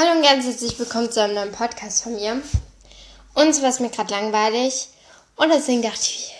Hallo 0.00 0.12
und 0.12 0.22
ganz 0.22 0.46
herzlich 0.46 0.78
willkommen 0.78 1.10
zu 1.10 1.20
einem 1.20 1.34
neuen 1.34 1.50
Podcast 1.50 2.04
von 2.04 2.14
mir. 2.14 2.40
Und 3.34 3.52
so 3.52 3.62
war 3.62 3.70
es 3.70 3.80
mir 3.80 3.90
gerade 3.90 4.14
langweilig. 4.14 4.90
Und 5.34 5.48
deswegen 5.48 5.82
dachte 5.82 5.98
ich, 5.98 6.32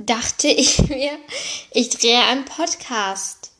dachte 0.00 0.48
ich 0.48 0.78
mir, 0.88 1.12
ich 1.70 1.90
drehe 1.90 2.20
einen 2.24 2.44
Podcast. 2.44 3.52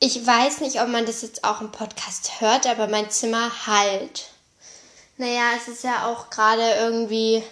Ich 0.00 0.26
weiß 0.26 0.62
nicht, 0.62 0.80
ob 0.80 0.88
man 0.88 1.06
das 1.06 1.22
jetzt 1.22 1.44
auch 1.44 1.60
im 1.60 1.70
Podcast 1.70 2.40
hört, 2.40 2.66
aber 2.66 2.88
mein 2.88 3.08
Zimmer 3.08 3.68
halt. 3.68 4.30
Naja, 5.16 5.50
es 5.56 5.68
ist 5.68 5.84
ja 5.84 6.06
auch 6.06 6.28
gerade 6.28 6.68
irgendwie. 6.80 7.44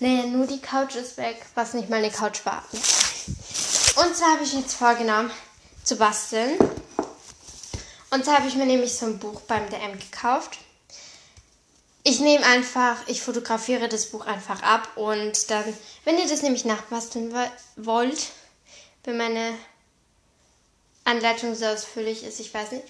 Naja, 0.00 0.24
nur 0.24 0.46
die 0.46 0.62
Couch 0.62 0.94
ist 0.94 1.18
weg, 1.18 1.44
was 1.54 1.74
nicht 1.74 1.90
meine 1.90 2.10
Couch 2.10 2.46
war. 2.46 2.64
Und 2.72 4.16
zwar 4.16 4.32
habe 4.32 4.42
ich 4.42 4.54
jetzt 4.54 4.72
vorgenommen 4.72 5.30
zu 5.84 5.96
basteln. 5.96 6.56
Und 8.08 8.24
zwar 8.24 8.38
habe 8.38 8.48
ich 8.48 8.54
mir 8.54 8.64
nämlich 8.64 8.94
so 8.94 9.04
ein 9.04 9.18
Buch 9.18 9.42
beim 9.42 9.68
DM 9.68 9.98
gekauft. 9.98 10.56
Ich 12.10 12.20
nehme 12.20 12.46
einfach, 12.46 12.96
ich 13.06 13.20
fotografiere 13.20 13.86
das 13.86 14.06
Buch 14.06 14.24
einfach 14.24 14.62
ab 14.62 14.96
und 14.96 15.50
dann, 15.50 15.62
wenn 16.04 16.16
ihr 16.16 16.26
das 16.26 16.40
nämlich 16.40 16.64
nachbasteln 16.64 17.34
wollt, 17.76 18.28
wenn 19.04 19.18
meine 19.18 19.52
Anleitung 21.04 21.54
so 21.54 21.66
ausführlich 21.66 22.24
ist, 22.24 22.40
ich 22.40 22.54
weiß 22.54 22.72
nicht. 22.72 22.86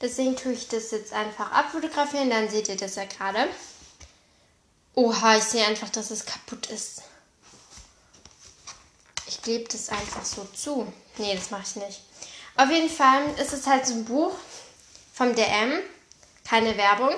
Deswegen 0.00 0.36
tue 0.36 0.52
ich 0.52 0.68
das 0.68 0.92
jetzt 0.92 1.12
einfach 1.12 1.50
abfotografieren, 1.50 2.30
dann 2.30 2.48
seht 2.48 2.68
ihr 2.68 2.76
das 2.76 2.94
ja 2.94 3.06
gerade. 3.06 3.48
Oha, 4.94 5.36
ich 5.36 5.42
sehe 5.42 5.66
einfach, 5.66 5.88
dass 5.88 6.12
es 6.12 6.24
kaputt 6.24 6.66
ist. 6.66 7.02
Ich 9.26 9.42
klebe 9.42 9.68
das 9.68 9.88
einfach 9.88 10.24
so 10.24 10.46
zu. 10.54 10.92
Nee, 11.16 11.34
das 11.34 11.50
mache 11.50 11.64
ich 11.66 11.74
nicht. 11.74 12.02
Auf 12.54 12.70
jeden 12.70 12.88
Fall 12.88 13.34
ist 13.40 13.52
es 13.52 13.66
halt 13.66 13.84
so 13.84 13.94
ein 13.94 14.04
Buch 14.04 14.36
vom 15.12 15.34
DM. 15.34 15.80
Keine 16.44 16.76
Werbung. 16.76 17.16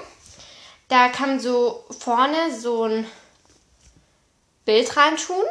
Da 0.91 1.09
kann 1.09 1.39
so 1.39 1.85
vorne 2.01 2.53
so 2.53 2.83
ein 2.83 3.07
Bild 4.65 4.97
reintun. 4.97 5.45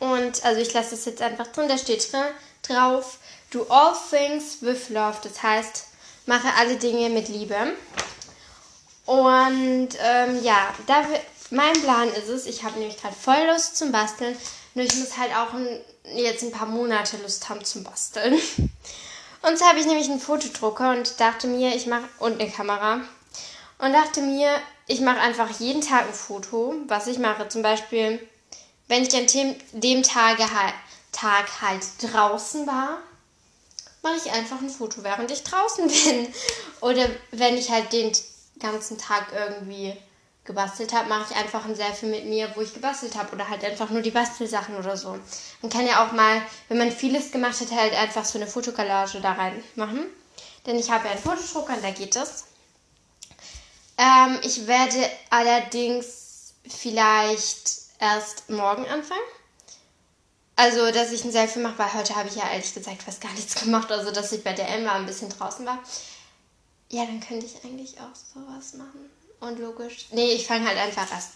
Und 0.00 0.44
also 0.44 0.60
ich 0.60 0.72
lasse 0.72 0.96
es 0.96 1.04
jetzt 1.04 1.22
einfach 1.22 1.46
drin. 1.46 1.68
Da 1.68 1.78
steht 1.78 2.12
drin, 2.12 2.24
drauf, 2.62 3.18
do 3.52 3.64
all 3.68 3.94
things 4.10 4.58
with 4.60 4.88
love. 4.88 5.18
Das 5.22 5.40
heißt, 5.40 5.86
mache 6.26 6.48
alle 6.58 6.76
Dinge 6.76 7.10
mit 7.10 7.28
Liebe. 7.28 7.74
Und 9.06 9.88
ähm, 10.02 10.42
ja, 10.42 10.74
da, 10.88 11.04
mein 11.50 11.72
Plan 11.74 12.08
ist 12.08 12.28
es, 12.28 12.46
ich 12.46 12.64
habe 12.64 12.76
nämlich 12.76 13.00
gerade 13.00 13.14
voll 13.14 13.46
Lust 13.52 13.76
zum 13.76 13.92
Basteln. 13.92 14.36
Nur 14.74 14.84
ich 14.84 14.94
muss 14.96 15.16
halt 15.16 15.32
auch 15.32 15.54
ein, 15.54 15.80
jetzt 16.16 16.42
ein 16.42 16.50
paar 16.50 16.66
Monate 16.66 17.18
Lust 17.18 17.48
haben 17.48 17.64
zum 17.64 17.84
Basteln. 17.84 18.34
Und 19.42 19.58
so 19.58 19.64
habe 19.64 19.78
ich 19.78 19.86
nämlich 19.86 20.10
einen 20.10 20.20
Fotodrucker 20.20 20.90
und 20.90 21.20
dachte 21.20 21.46
mir, 21.46 21.74
ich 21.74 21.86
mache 21.86 22.08
und 22.18 22.40
eine 22.40 22.50
Kamera 22.50 23.02
und 23.80 23.92
dachte 23.92 24.20
mir, 24.20 24.50
ich 24.86 25.00
mache 25.00 25.20
einfach 25.20 25.48
jeden 25.58 25.80
Tag 25.80 26.06
ein 26.06 26.14
Foto, 26.14 26.74
was 26.86 27.06
ich 27.06 27.18
mache. 27.18 27.48
Zum 27.48 27.62
Beispiel, 27.62 28.18
wenn 28.88 29.04
ich 29.04 29.14
an 29.14 29.26
dem, 29.26 29.54
dem 29.72 30.02
Tage 30.02 30.44
Tag 31.12 31.62
halt 31.62 31.84
draußen 32.00 32.66
war, 32.66 32.98
mache 34.02 34.16
ich 34.16 34.32
einfach 34.32 34.60
ein 34.60 34.68
Foto, 34.68 35.02
während 35.02 35.30
ich 35.30 35.44
draußen 35.44 35.86
bin. 35.88 36.32
Oder 36.80 37.08
wenn 37.30 37.56
ich 37.56 37.70
halt 37.70 37.92
den 37.92 38.12
ganzen 38.58 38.98
Tag 38.98 39.28
irgendwie 39.32 39.96
gebastelt 40.44 40.92
habe, 40.92 41.08
mache 41.08 41.32
ich 41.32 41.36
einfach 41.36 41.64
ein 41.64 41.76
Selfie 41.76 42.06
mit 42.06 42.24
mir, 42.24 42.50
wo 42.54 42.60
ich 42.60 42.74
gebastelt 42.74 43.16
habe. 43.16 43.32
Oder 43.34 43.48
halt 43.48 43.64
einfach 43.64 43.90
nur 43.90 44.02
die 44.02 44.10
Bastelsachen 44.10 44.76
oder 44.76 44.96
so. 44.96 45.18
Man 45.62 45.70
kann 45.70 45.86
ja 45.86 46.04
auch 46.04 46.12
mal, 46.12 46.42
wenn 46.68 46.78
man 46.78 46.90
vieles 46.90 47.30
gemacht 47.30 47.60
hat, 47.60 47.70
halt 47.70 47.94
einfach 47.94 48.24
so 48.24 48.38
eine 48.38 48.46
Fotokallage 48.46 49.20
da 49.20 49.32
rein 49.32 49.62
machen. 49.76 50.06
Denn 50.66 50.78
ich 50.78 50.90
habe 50.90 51.06
ja 51.06 51.12
einen 51.12 51.22
Fotodrucker 51.22 51.74
und 51.74 51.84
da 51.84 51.90
geht 51.90 52.16
das. 52.16 52.44
Ähm, 54.00 54.40
ich 54.42 54.66
werde 54.66 55.10
allerdings 55.28 56.54
vielleicht 56.66 57.82
erst 57.98 58.48
morgen 58.48 58.86
anfangen. 58.86 59.20
Also, 60.56 60.90
dass 60.90 61.12
ich 61.12 61.22
ein 61.24 61.32
Selfie 61.32 61.58
mache, 61.58 61.78
weil 61.78 61.92
heute 61.92 62.16
habe 62.16 62.28
ich 62.28 62.36
ja 62.36 62.50
ehrlich 62.50 62.72
gesagt 62.72 63.02
fast 63.02 63.20
gar 63.20 63.32
nichts 63.32 63.54
gemacht. 63.62 63.92
Also, 63.92 64.10
dass 64.10 64.32
ich 64.32 64.42
bei 64.42 64.54
der 64.54 64.68
Emma 64.70 64.92
ein 64.92 65.04
bisschen 65.04 65.28
draußen 65.28 65.66
war. 65.66 65.78
Ja, 66.88 67.04
dann 67.04 67.20
könnte 67.20 67.44
ich 67.44 67.62
eigentlich 67.62 68.00
auch 68.00 68.14
sowas 68.14 68.72
machen. 68.72 69.10
Und 69.38 69.58
logisch. 69.58 70.06
Nee, 70.12 70.32
ich 70.32 70.46
fange 70.46 70.66
halt 70.66 70.78
einfach 70.78 71.10
erst 71.12 71.32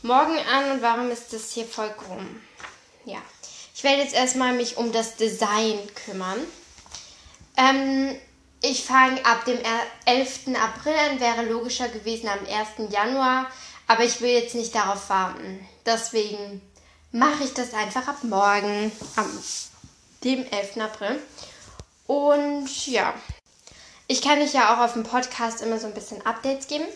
morgen 0.00 0.38
an. 0.38 0.70
Und 0.70 0.82
warum 0.82 1.10
ist 1.10 1.30
das 1.34 1.52
hier 1.52 1.66
voll 1.66 1.90
krumm? 1.90 2.40
Ja. 3.04 3.20
Ich 3.74 3.84
werde 3.84 4.02
jetzt 4.02 4.14
erstmal 4.14 4.54
mich 4.54 4.78
um 4.78 4.92
das 4.92 5.16
Design 5.16 5.78
kümmern. 6.06 6.40
Ähm, 7.58 8.18
ich 8.62 8.84
fange 8.84 9.24
ab 9.26 9.44
dem 9.44 9.58
11. 10.06 10.54
April 10.56 10.94
an, 10.94 11.20
wäre 11.20 11.44
logischer 11.46 11.88
gewesen 11.88 12.28
am 12.28 12.38
1. 12.46 12.92
Januar, 12.92 13.50
aber 13.88 14.04
ich 14.04 14.20
will 14.20 14.30
jetzt 14.30 14.54
nicht 14.54 14.74
darauf 14.74 15.10
warten. 15.10 15.66
Deswegen 15.84 16.62
mache 17.10 17.42
ich 17.42 17.52
das 17.54 17.74
einfach 17.74 18.06
ab 18.06 18.22
morgen, 18.22 18.92
am 19.16 19.44
dem 20.22 20.46
11. 20.46 20.76
April. 20.76 21.20
Und 22.06 22.86
ja, 22.86 23.12
ich 24.06 24.22
kann 24.22 24.40
euch 24.40 24.52
ja 24.52 24.74
auch 24.74 24.84
auf 24.84 24.92
dem 24.92 25.02
Podcast 25.02 25.60
immer 25.60 25.80
so 25.80 25.88
ein 25.88 25.94
bisschen 25.94 26.24
Updates 26.24 26.68
geben. 26.68 26.86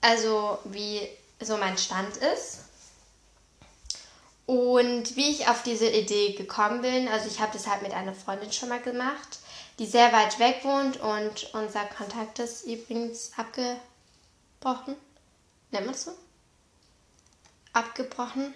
Also 0.00 0.58
wie 0.64 1.06
so 1.38 1.58
mein 1.58 1.76
Stand 1.76 2.16
ist. 2.16 2.60
Und 4.46 5.16
wie 5.16 5.30
ich 5.30 5.48
auf 5.48 5.62
diese 5.64 5.88
Idee 5.88 6.32
gekommen 6.32 6.80
bin, 6.80 7.08
also 7.08 7.28
ich 7.28 7.40
habe 7.40 7.52
das 7.52 7.66
halt 7.66 7.82
mit 7.82 7.92
einer 7.92 8.14
Freundin 8.14 8.52
schon 8.52 8.70
mal 8.70 8.80
gemacht 8.80 9.38
die 9.78 9.86
sehr 9.86 10.12
weit 10.12 10.38
weg 10.38 10.60
wohnt 10.64 10.98
und 10.98 11.52
unser 11.54 11.84
Kontakt 11.84 12.38
ist 12.38 12.64
übrigens 12.64 13.32
abgebrochen. 13.36 14.96
Nennt 15.70 15.86
man 15.86 15.94
es 15.94 16.04
so? 16.04 16.12
Abgebrochen. 17.72 18.54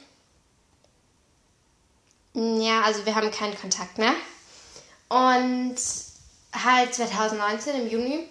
Ja, 2.35 2.83
also 2.83 3.05
wir 3.05 3.15
haben 3.15 3.31
keinen 3.31 3.59
Kontakt 3.59 3.99
mehr. 3.99 4.15
Und 5.09 5.77
halt 6.53 6.95
2019 6.95 7.83
im 7.83 7.91
Juni 7.91 8.29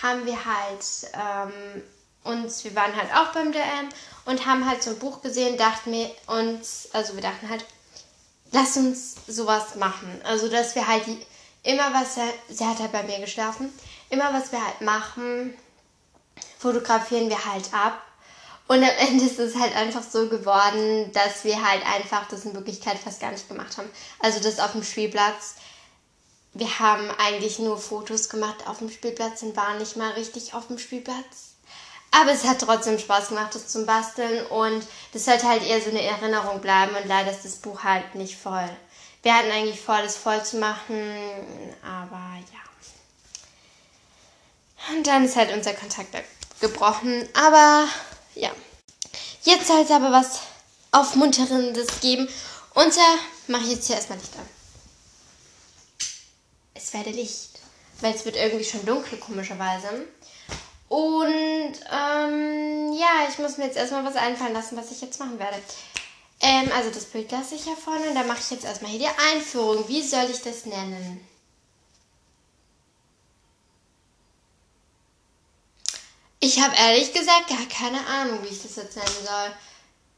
haben 0.00 0.24
wir 0.24 0.44
halt 0.44 0.84
ähm, 1.12 1.82
uns, 2.24 2.64
wir 2.64 2.74
waren 2.74 2.96
halt 2.96 3.12
auch 3.14 3.32
beim 3.32 3.52
DM 3.52 3.88
und 4.24 4.46
haben 4.46 4.68
halt 4.68 4.82
so 4.82 4.90
ein 4.90 4.98
Buch 4.98 5.20
gesehen, 5.20 5.58
dachten 5.58 5.92
wir 5.92 6.10
uns, 6.28 6.88
also 6.92 7.14
wir 7.14 7.22
dachten 7.22 7.48
halt, 7.48 7.64
lass 8.52 8.76
uns 8.76 9.16
sowas 9.26 9.74
machen. 9.74 10.20
Also 10.24 10.48
dass 10.48 10.74
wir 10.74 10.86
halt 10.86 11.06
die 11.06 11.20
immer 11.62 11.92
was, 11.94 12.16
sie 12.48 12.64
hat 12.64 12.78
halt 12.78 12.92
bei 12.92 13.02
mir 13.02 13.20
geschlafen, 13.20 13.72
immer 14.10 14.32
was 14.32 14.52
wir 14.52 14.64
halt 14.64 14.80
machen, 14.80 15.56
fotografieren 16.58 17.28
wir 17.28 17.44
halt 17.44 17.72
ab. 17.72 18.00
Und 18.68 18.82
am 18.82 18.90
Ende 18.98 19.24
ist 19.24 19.38
es 19.38 19.56
halt 19.56 19.74
einfach 19.76 20.02
so 20.02 20.28
geworden, 20.28 21.10
dass 21.12 21.44
wir 21.44 21.62
halt 21.68 21.84
einfach 21.86 22.28
das 22.28 22.44
in 22.44 22.54
Wirklichkeit 22.54 22.98
fast 22.98 23.20
gar 23.20 23.32
nicht 23.32 23.48
gemacht 23.48 23.76
haben. 23.76 23.90
Also 24.20 24.40
das 24.40 24.60
auf 24.60 24.72
dem 24.72 24.84
Spielplatz. 24.84 25.56
Wir 26.54 26.78
haben 26.78 27.10
eigentlich 27.18 27.58
nur 27.58 27.78
Fotos 27.78 28.28
gemacht 28.28 28.66
auf 28.66 28.78
dem 28.78 28.90
Spielplatz 28.90 29.42
und 29.42 29.56
waren 29.56 29.78
nicht 29.78 29.96
mal 29.96 30.12
richtig 30.12 30.52
auf 30.52 30.66
dem 30.66 30.78
Spielplatz. 30.78 31.52
Aber 32.10 32.30
es 32.30 32.44
hat 32.44 32.60
trotzdem 32.60 32.98
Spaß 32.98 33.28
gemacht, 33.28 33.54
das 33.54 33.68
zum 33.68 33.86
Basteln 33.86 34.44
und 34.46 34.86
das 35.14 35.24
sollte 35.24 35.48
halt 35.48 35.66
eher 35.66 35.80
so 35.80 35.88
eine 35.88 36.02
Erinnerung 36.02 36.60
bleiben 36.60 36.94
und 36.94 37.08
leider 37.08 37.30
ist 37.30 37.44
das 37.44 37.56
Buch 37.56 37.84
halt 37.84 38.14
nicht 38.14 38.36
voll. 38.36 38.68
Wir 39.22 39.36
hatten 39.36 39.50
eigentlich 39.50 39.80
vor, 39.80 40.02
das 40.02 40.16
voll 40.16 40.44
zu 40.44 40.58
machen, 40.58 41.14
aber 41.82 42.38
ja. 42.52 42.62
Und 44.90 45.06
dann 45.06 45.24
ist 45.24 45.36
halt 45.36 45.52
unser 45.52 45.74
Kontakt 45.74 46.12
gebrochen. 46.60 47.28
Aber 47.34 47.86
ja. 48.34 48.50
Jetzt 49.42 49.68
soll 49.68 49.82
es 49.82 49.90
aber 49.90 50.10
was 50.10 50.40
Aufmunterndes 50.90 52.00
geben. 52.00 52.28
Und 52.74 52.96
da 52.96 53.14
mache 53.48 53.64
ich 53.64 53.72
jetzt 53.72 53.86
hier 53.86 53.96
erstmal 53.96 54.18
Licht 54.18 54.34
an. 54.36 54.48
Es 56.74 56.92
werde 56.92 57.10
Licht. 57.10 57.60
Weil 58.00 58.14
es 58.14 58.24
wird 58.24 58.36
irgendwie 58.36 58.64
schon 58.64 58.84
dunkel, 58.84 59.18
komischerweise. 59.18 60.06
Und 60.88 61.74
ähm, 61.90 62.92
ja, 62.92 63.28
ich 63.30 63.38
muss 63.38 63.56
mir 63.56 63.66
jetzt 63.66 63.76
erstmal 63.76 64.04
was 64.04 64.16
einfallen 64.16 64.52
lassen, 64.52 64.76
was 64.76 64.90
ich 64.90 65.00
jetzt 65.00 65.20
machen 65.20 65.38
werde. 65.38 65.56
Ähm, 66.42 66.70
also 66.74 66.90
das 66.90 67.04
Bild 67.04 67.30
lasse 67.30 67.54
ich 67.54 67.66
ja 67.66 67.76
vorne 67.76 68.08
und 68.08 68.16
dann 68.16 68.26
mache 68.26 68.40
ich 68.40 68.50
jetzt 68.50 68.64
erstmal 68.64 68.90
hier 68.90 69.08
die 69.08 69.32
Einführung. 69.32 69.88
Wie 69.88 70.02
soll 70.02 70.28
ich 70.28 70.42
das 70.42 70.66
nennen? 70.66 71.26
Ich 76.40 76.60
habe 76.60 76.74
ehrlich 76.74 77.12
gesagt 77.12 77.48
gar 77.48 77.66
keine 77.68 78.04
Ahnung, 78.04 78.42
wie 78.42 78.48
ich 78.48 78.60
das 78.60 78.74
jetzt 78.74 78.96
nennen 78.96 79.08
soll. 79.24 79.52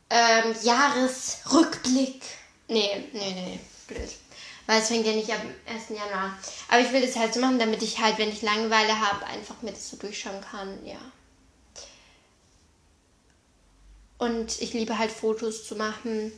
Ähm, 0.09 0.55
Jahresrückblick. 0.63 2.23
Nee, 2.69 3.05
nee, 3.13 3.33
nee, 3.33 3.61
blöd. 3.87 4.11
Weil 4.67 4.81
es 4.81 4.89
fängt 4.89 5.07
ja 5.07 5.13
nicht 5.13 5.31
am 5.31 5.43
1. 5.67 5.91
Januar 5.91 6.25
an. 6.25 6.39
Aber 6.69 6.81
ich 6.81 6.91
will 6.93 7.03
das 7.03 7.17
halt 7.17 7.35
so 7.35 7.41
machen, 7.41 7.59
damit 7.59 7.83
ich 7.83 7.99
halt, 7.99 8.17
wenn 8.17 8.31
ich 8.31 8.41
Langeweile 8.41 8.99
habe, 8.99 9.27
einfach 9.27 9.61
mir 9.61 9.73
das 9.73 9.91
so 9.91 9.99
durchschauen 9.99 10.41
kann. 10.41 10.83
Ja. 10.87 10.97
Und 14.25 14.61
ich 14.63 14.73
liebe 14.73 14.97
halt 14.97 15.13
Fotos 15.13 15.67
zu 15.67 15.77
machen. 15.77 16.33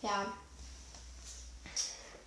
Ja. 0.00 0.32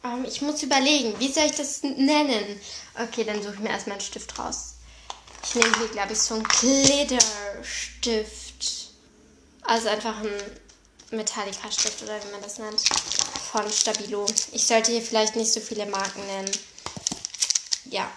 Ähm, 0.03 0.25
ich 0.25 0.43
muss 0.43 0.61
überlegen, 0.61 1.19
wie 1.19 1.31
soll 1.31 1.45
ich 1.45 1.55
das 1.55 1.81
nennen? 1.81 2.61
Okay, 2.93 3.23
dann 3.23 3.41
suche 3.41 3.55
ich 3.55 3.61
mir 3.61 3.69
erstmal 3.69 3.97
einen 3.97 4.05
Stift 4.05 4.37
raus. 4.37 4.75
Ich 5.43 5.55
nehme 5.55 5.75
hier, 5.75 5.87
glaube 5.87 6.13
ich, 6.13 6.19
so 6.19 6.35
einen 6.35 6.43
Glitterstift. 6.43 8.91
Also 9.63 9.89
einfach 9.89 10.19
ein 10.19 11.17
Metallica-Stift 11.17 12.03
oder 12.03 12.23
wie 12.23 12.31
man 12.31 12.43
das 12.43 12.59
nennt. 12.59 12.79
Von 13.51 13.67
Stabilo. 13.71 14.27
Ich 14.51 14.67
sollte 14.67 14.91
hier 14.91 15.01
vielleicht 15.01 15.35
nicht 15.35 15.51
so 15.51 15.61
viele 15.61 15.87
Marken 15.87 16.23
nennen. 16.27 16.51
Ja. 17.85 18.11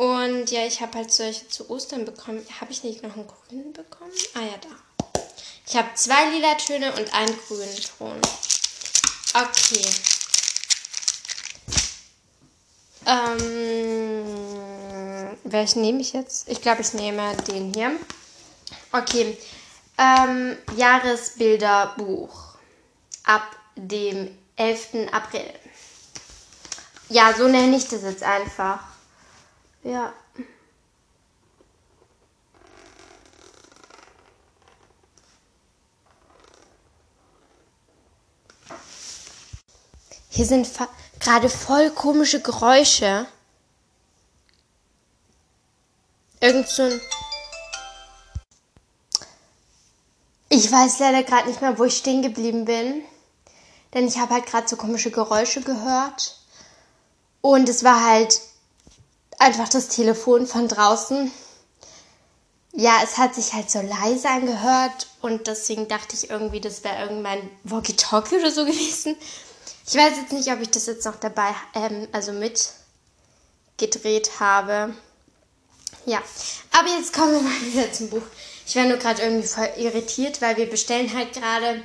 Und 0.00 0.50
ja, 0.50 0.64
ich 0.64 0.80
habe 0.80 0.96
halt 0.96 1.12
solche 1.12 1.46
zu 1.48 1.68
Ostern 1.68 2.06
bekommen. 2.06 2.42
Habe 2.58 2.72
ich 2.72 2.82
nicht 2.84 3.02
noch 3.02 3.14
einen 3.16 3.28
grünen 3.28 3.74
bekommen? 3.74 4.10
Ah 4.32 4.40
ja, 4.40 4.54
da. 4.62 4.68
Ich 5.66 5.76
habe 5.76 5.88
zwei 5.94 6.30
lila 6.30 6.54
Töne 6.54 6.90
und 6.94 7.12
einen 7.12 7.38
grünen 7.46 7.76
Ton. 7.98 8.18
Okay. 9.34 9.84
Ähm, 13.04 14.24
welchen 15.44 15.82
nehme 15.82 16.00
ich 16.00 16.14
jetzt? 16.14 16.48
Ich 16.48 16.62
glaube, 16.62 16.80
ich 16.80 16.94
nehme 16.94 17.36
den 17.46 17.74
hier. 17.74 17.92
Okay. 18.92 19.36
Ähm, 19.98 20.56
Jahresbilderbuch. 20.78 22.54
Ab 23.24 23.54
dem 23.76 24.34
11. 24.56 25.12
April. 25.12 25.52
Ja, 27.10 27.34
so 27.36 27.48
nenne 27.48 27.76
ich 27.76 27.86
das 27.86 28.00
jetzt 28.00 28.22
einfach. 28.22 28.89
Ja. 29.82 30.12
Hier 40.28 40.46
sind 40.46 40.68
gerade 41.18 41.48
voll 41.48 41.90
komische 41.90 42.40
Geräusche. 42.40 43.26
Irgend 46.40 46.68
so 46.68 46.82
ein. 46.82 47.00
Ich 50.48 50.70
weiß 50.70 50.98
leider 50.98 51.22
gerade 51.22 51.48
nicht 51.48 51.60
mehr, 51.60 51.78
wo 51.78 51.84
ich 51.84 51.96
stehen 51.96 52.22
geblieben 52.22 52.64
bin. 52.64 53.02
Denn 53.94 54.06
ich 54.06 54.18
habe 54.18 54.34
halt 54.34 54.46
gerade 54.46 54.68
so 54.68 54.76
komische 54.76 55.10
Geräusche 55.10 55.62
gehört. 55.62 56.38
Und 57.40 57.68
es 57.68 57.84
war 57.84 58.04
halt 58.04 58.40
einfach 59.40 59.68
das 59.68 59.88
Telefon 59.88 60.46
von 60.46 60.68
draußen. 60.68 61.32
Ja, 62.72 63.00
es 63.02 63.18
hat 63.18 63.34
sich 63.34 63.52
halt 63.52 63.68
so 63.68 63.80
leise 63.80 64.28
angehört 64.28 65.08
und 65.22 65.48
deswegen 65.48 65.88
dachte 65.88 66.14
ich 66.14 66.30
irgendwie, 66.30 66.60
das 66.60 66.84
wäre 66.84 67.02
irgendein 67.02 67.50
Walkie-Talkie 67.64 68.36
oder 68.36 68.52
so 68.52 68.64
gewesen. 68.66 69.16
Ich 69.86 69.96
weiß 69.96 70.18
jetzt 70.18 70.32
nicht, 70.32 70.52
ob 70.52 70.60
ich 70.60 70.70
das 70.70 70.86
jetzt 70.86 71.04
noch 71.04 71.16
dabei, 71.16 71.52
ähm, 71.74 72.06
also 72.12 72.32
mitgedreht 72.32 74.38
habe. 74.38 74.94
Ja, 76.06 76.22
aber 76.70 76.90
jetzt 76.90 77.12
kommen 77.12 77.32
wir 77.32 77.42
mal 77.42 77.60
wieder 77.62 77.92
zum 77.92 78.08
Buch. 78.10 78.22
Ich 78.66 78.76
war 78.76 78.84
nur 78.84 78.98
gerade 78.98 79.22
irgendwie 79.22 79.48
voll 79.48 79.68
irritiert, 79.78 80.40
weil 80.40 80.56
wir 80.56 80.70
bestellen 80.70 81.12
halt 81.12 81.32
gerade 81.32 81.82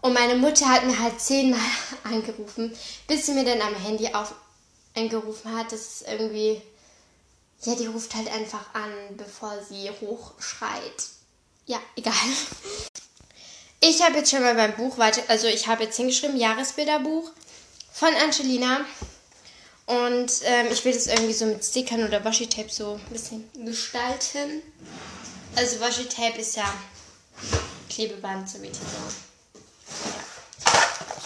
und 0.00 0.14
meine 0.14 0.36
Mutter 0.36 0.66
hat 0.68 0.86
mir 0.86 0.98
halt 0.98 1.20
zehnmal 1.20 1.60
angerufen, 2.04 2.74
bis 3.08 3.26
sie 3.26 3.32
mir 3.32 3.44
dann 3.44 3.60
am 3.60 3.74
Handy 3.74 4.08
auf 4.14 4.34
angerufen 4.94 5.56
hat. 5.56 5.72
Das 5.72 5.80
ist 5.80 6.08
irgendwie, 6.08 6.62
ja, 7.64 7.74
die 7.74 7.86
ruft 7.86 8.14
halt 8.14 8.30
einfach 8.32 8.74
an, 8.74 8.92
bevor 9.16 9.52
sie 9.68 9.90
hochschreit. 10.00 11.04
Ja, 11.66 11.78
egal. 11.96 12.14
Ich 13.86 14.02
habe 14.02 14.16
jetzt 14.16 14.30
schon 14.30 14.40
mal 14.40 14.54
beim 14.54 14.74
Buch 14.76 14.96
weiter, 14.96 15.20
also 15.28 15.46
ich 15.46 15.66
habe 15.66 15.84
jetzt 15.84 15.98
hingeschrieben, 15.98 16.38
Jahresbilderbuch 16.38 17.30
von 17.92 18.08
Angelina. 18.14 18.80
Und 19.84 20.32
ähm, 20.44 20.68
ich 20.72 20.82
will 20.86 20.94
das 20.94 21.06
irgendwie 21.06 21.34
so 21.34 21.44
mit 21.44 21.62
Stickern 21.62 22.02
oder 22.02 22.24
Washi-Tape 22.24 22.70
so 22.70 22.94
ein 22.94 23.12
bisschen 23.12 23.46
gestalten. 23.62 24.62
Also 25.54 25.80
Washi-Tape 25.80 26.40
ist 26.40 26.56
ja 26.56 26.64
Klebeband, 27.90 28.48
so 28.48 28.62
wie 28.62 28.68
Titel. 28.68 28.86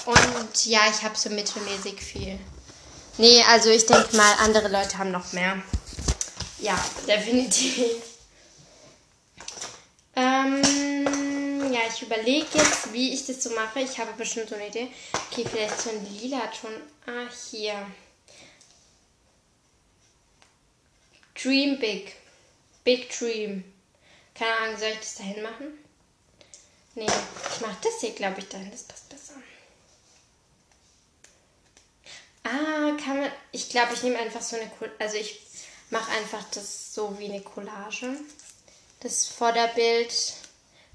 Ja. 0.07 0.13
Und 0.13 0.67
ja, 0.67 0.81
ich 0.91 1.05
habe 1.05 1.17
so 1.17 1.31
mittelmäßig 1.31 2.03
viel. 2.03 2.41
Nee, 3.19 3.45
also 3.49 3.71
ich 3.71 3.87
denke 3.87 4.17
mal, 4.17 4.35
andere 4.41 4.67
Leute 4.67 4.99
haben 4.99 5.13
noch 5.13 5.33
mehr. 5.33 5.63
Ja, 6.61 6.85
definitiv. 7.07 8.03
Ähm 10.17 11.73
ja, 11.73 11.81
ich 11.89 12.03
überlege 12.03 12.47
jetzt, 12.55 12.93
wie 12.93 13.13
ich 13.13 13.27
das 13.27 13.43
so 13.43 13.51
mache. 13.51 13.81
Ich 13.81 13.99
habe 13.99 14.13
bestimmt 14.15 14.49
so 14.49 14.55
eine 14.57 14.69
Idee. 14.69 14.89
Okay, 15.13 15.45
vielleicht 15.49 15.81
so 15.81 15.91
ein 15.91 16.07
lila 16.19 16.47
Ton. 16.49 16.73
Ah, 17.07 17.29
hier. 17.51 17.87
Dream 21.41 21.79
Big. 21.79 22.17
Big 22.83 23.17
Dream. 23.17 23.65
Keine 24.35 24.57
Ahnung, 24.57 24.77
soll 24.79 24.89
ich 24.89 24.99
das 24.99 25.15
dahin 25.17 25.43
machen? 25.43 25.79
Nee, 26.95 27.07
ich 27.07 27.61
mache 27.61 27.77
das 27.83 28.01
hier, 28.01 28.13
glaube 28.13 28.41
ich, 28.41 28.49
dahin. 28.49 28.71
Das 28.71 28.83
passt 28.83 29.09
besser. 29.09 29.35
Ah, 32.43 32.97
kann 33.05 33.21
man. 33.21 33.33
Ich 33.53 33.69
glaube, 33.69 33.95
ich 33.95 34.03
nehme 34.03 34.19
einfach 34.19 34.43
so 34.43 34.57
eine. 34.57 34.71
Also, 34.99 35.17
ich 35.17 35.41
mache 35.91 36.11
einfach 36.13 36.45
das 36.51 36.95
so 36.95 37.19
wie 37.19 37.27
eine 37.27 37.41
Collage. 37.41 38.17
Das 39.01 39.27
Vorderbild 39.27 40.13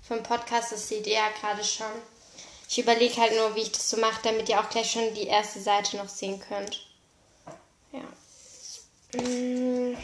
vom 0.08 0.22
Podcast, 0.24 0.72
das 0.72 0.88
seht 0.90 1.08
ihr 1.08 1.14
ja 1.14 1.30
gerade 1.40 1.64
schon. 1.64 1.92
Ich 2.68 2.80
überlege 2.80 3.18
halt 3.18 3.36
nur, 3.36 3.56
wie 3.56 3.62
ich 3.62 3.72
das 3.72 3.90
so 3.90 3.98
mache, 3.98 4.22
damit 4.24 4.50
ihr 4.50 4.60
auch 4.60 4.70
gleich 4.70 4.92
schon 4.92 5.14
die 5.14 5.28
erste 5.28 5.62
Seite 5.62 5.98
noch 5.98 6.10
sehen 6.10 6.40
könnt. 6.40 6.88
Ja. 7.92 9.22
Mm. 9.22 9.98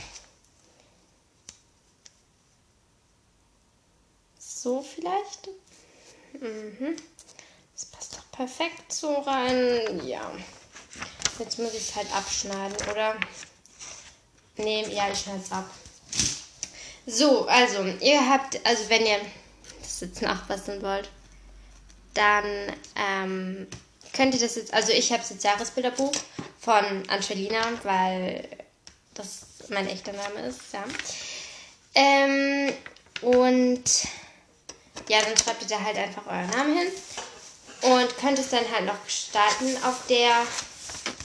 So 4.37 4.81
vielleicht. 4.81 5.49
Mhm. 6.33 6.95
Das 7.73 7.85
passt 7.85 8.17
doch 8.17 8.31
perfekt 8.31 8.93
so 8.93 9.13
rein. 9.21 10.05
Ja. 10.05 10.31
Jetzt 11.39 11.57
muss 11.57 11.73
ich 11.73 11.89
es 11.89 11.95
halt 11.95 12.13
abschneiden, 12.13 12.75
oder? 12.91 13.15
Nee, 14.59 14.85
ja, 14.93 15.09
ich 15.11 15.19
schneide 15.19 15.41
es 15.43 15.51
ab. 15.51 15.69
So, 17.05 17.47
also, 17.47 17.83
ihr 18.01 18.29
habt, 18.29 18.63
also 18.65 18.89
wenn 18.89 19.05
ihr 19.05 19.19
jetzt 19.99 20.21
nachbasteln 20.21 20.81
wollt, 20.81 21.09
dann 22.13 22.45
ähm, 22.95 23.67
könnt 24.13 24.33
ihr 24.35 24.39
das 24.41 24.55
jetzt, 24.55 24.73
also 24.73 24.91
ich 24.91 25.11
habe 25.11 25.23
das 25.27 25.41
Jahresbilderbuch 25.41 26.11
von 26.59 27.09
Angelina, 27.09 27.61
weil 27.83 28.47
das 29.13 29.45
mein 29.69 29.87
echter 29.87 30.13
Name 30.13 30.41
ist, 30.47 30.59
ja. 30.73 30.83
Ähm, 31.95 32.73
und 33.21 33.83
ja, 35.07 35.21
dann 35.21 35.37
schreibt 35.37 35.61
ihr 35.61 35.67
da 35.69 35.83
halt 35.83 35.97
einfach 35.97 36.25
euren 36.27 36.49
Namen 36.49 36.77
hin 36.77 36.87
und 37.81 38.17
könnt 38.17 38.39
es 38.39 38.49
dann 38.49 38.69
halt 38.71 38.85
noch 38.85 39.03
gestalten 39.05 39.77
auf 39.83 40.05
der, 40.07 40.45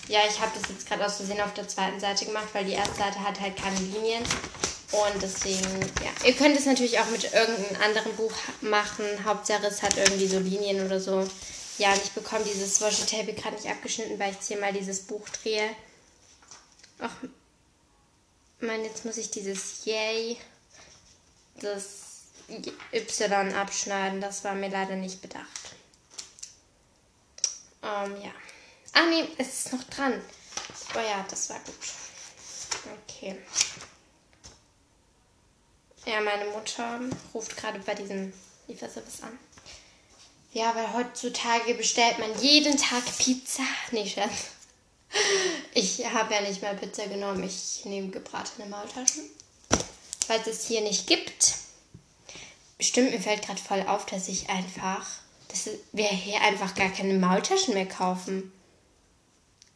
ja, 0.08 0.20
ich 0.28 0.40
habe 0.40 0.52
das 0.58 0.68
jetzt 0.68 0.86
gerade 0.86 1.04
aus 1.04 1.16
Versehen 1.16 1.40
auf 1.40 1.54
der 1.54 1.68
zweiten 1.68 2.00
Seite 2.00 2.26
gemacht, 2.26 2.48
weil 2.52 2.64
die 2.64 2.72
erste 2.72 2.96
Seite 2.96 3.20
hat 3.20 3.40
halt 3.40 3.56
keine 3.56 3.78
Linien 3.78 4.22
und 4.92 5.22
deswegen, 5.22 5.80
ja. 6.02 6.26
Ihr 6.26 6.34
könnt 6.34 6.56
es 6.56 6.66
natürlich 6.66 6.98
auch 7.00 7.08
mit 7.08 7.24
irgendeinem 7.24 7.82
anderen 7.82 8.14
Buch 8.16 8.32
machen. 8.60 9.04
Hauptsache 9.24 9.66
es 9.66 9.82
hat 9.82 9.96
irgendwie 9.96 10.28
so 10.28 10.38
Linien 10.38 10.84
oder 10.84 11.00
so. 11.00 11.26
Ja, 11.78 11.92
und 11.92 12.02
ich 12.02 12.12
bekomme 12.12 12.44
dieses 12.44 12.80
Washi 12.80 13.04
Tape 13.04 13.32
gerade 13.32 13.56
nicht 13.56 13.68
abgeschnitten, 13.68 14.18
weil 14.18 14.30
ich 14.30 14.36
jetzt 14.36 14.48
hier 14.48 14.60
mal 14.60 14.72
dieses 14.72 15.00
Buch 15.00 15.28
drehe. 15.42 15.68
Ach, 17.00 17.10
Mann, 18.60 18.84
jetzt 18.84 19.04
muss 19.04 19.16
ich 19.16 19.30
dieses 19.30 19.84
Yay, 19.84 20.36
das 21.60 22.26
Y 22.92 23.54
abschneiden. 23.54 24.20
Das 24.20 24.44
war 24.44 24.54
mir 24.54 24.68
leider 24.68 24.94
nicht 24.94 25.20
bedacht. 25.20 25.74
Ähm, 27.82 28.16
ja. 28.22 28.30
Ah, 28.94 29.06
nee, 29.10 29.28
es 29.38 29.66
ist 29.66 29.72
noch 29.72 29.84
dran. 29.84 30.22
Oh 30.94 31.00
ja, 31.00 31.24
das 31.28 31.50
war 31.50 31.58
gut. 31.60 31.74
Okay. 33.02 33.36
Ja, 36.06 36.20
meine 36.20 36.44
Mutter 36.46 37.00
ruft 37.32 37.56
gerade 37.56 37.80
bei 37.80 37.94
diesem 37.94 38.32
Lieferservice 38.68 39.22
an. 39.22 39.38
Ja, 40.52 40.72
weil 40.76 40.92
heutzutage 40.92 41.74
bestellt 41.74 42.18
man 42.20 42.40
jeden 42.40 42.76
Tag 42.76 43.02
Pizza. 43.18 43.64
Nee, 43.90 44.06
Scherz. 44.06 44.30
Ich 45.74 46.04
habe 46.06 46.34
ja 46.34 46.40
nicht 46.42 46.62
mehr 46.62 46.74
Pizza 46.74 47.06
genommen. 47.06 47.42
Ich 47.42 47.84
nehme 47.84 48.08
gebratene 48.08 48.68
Maultaschen. 48.68 49.24
Falls 50.26 50.46
es 50.46 50.66
hier 50.66 50.80
nicht 50.82 51.06
gibt. 51.06 51.54
Stimmt, 52.78 53.10
mir 53.10 53.20
fällt 53.20 53.44
gerade 53.46 53.60
voll 53.60 53.82
auf, 53.82 54.06
dass 54.06 54.28
ich 54.28 54.48
einfach, 54.48 55.04
dass 55.48 55.68
wir 55.92 56.08
hier 56.08 56.40
einfach 56.42 56.74
gar 56.74 56.90
keine 56.90 57.14
Maultaschen 57.14 57.74
mehr 57.74 57.88
kaufen. 57.88 58.52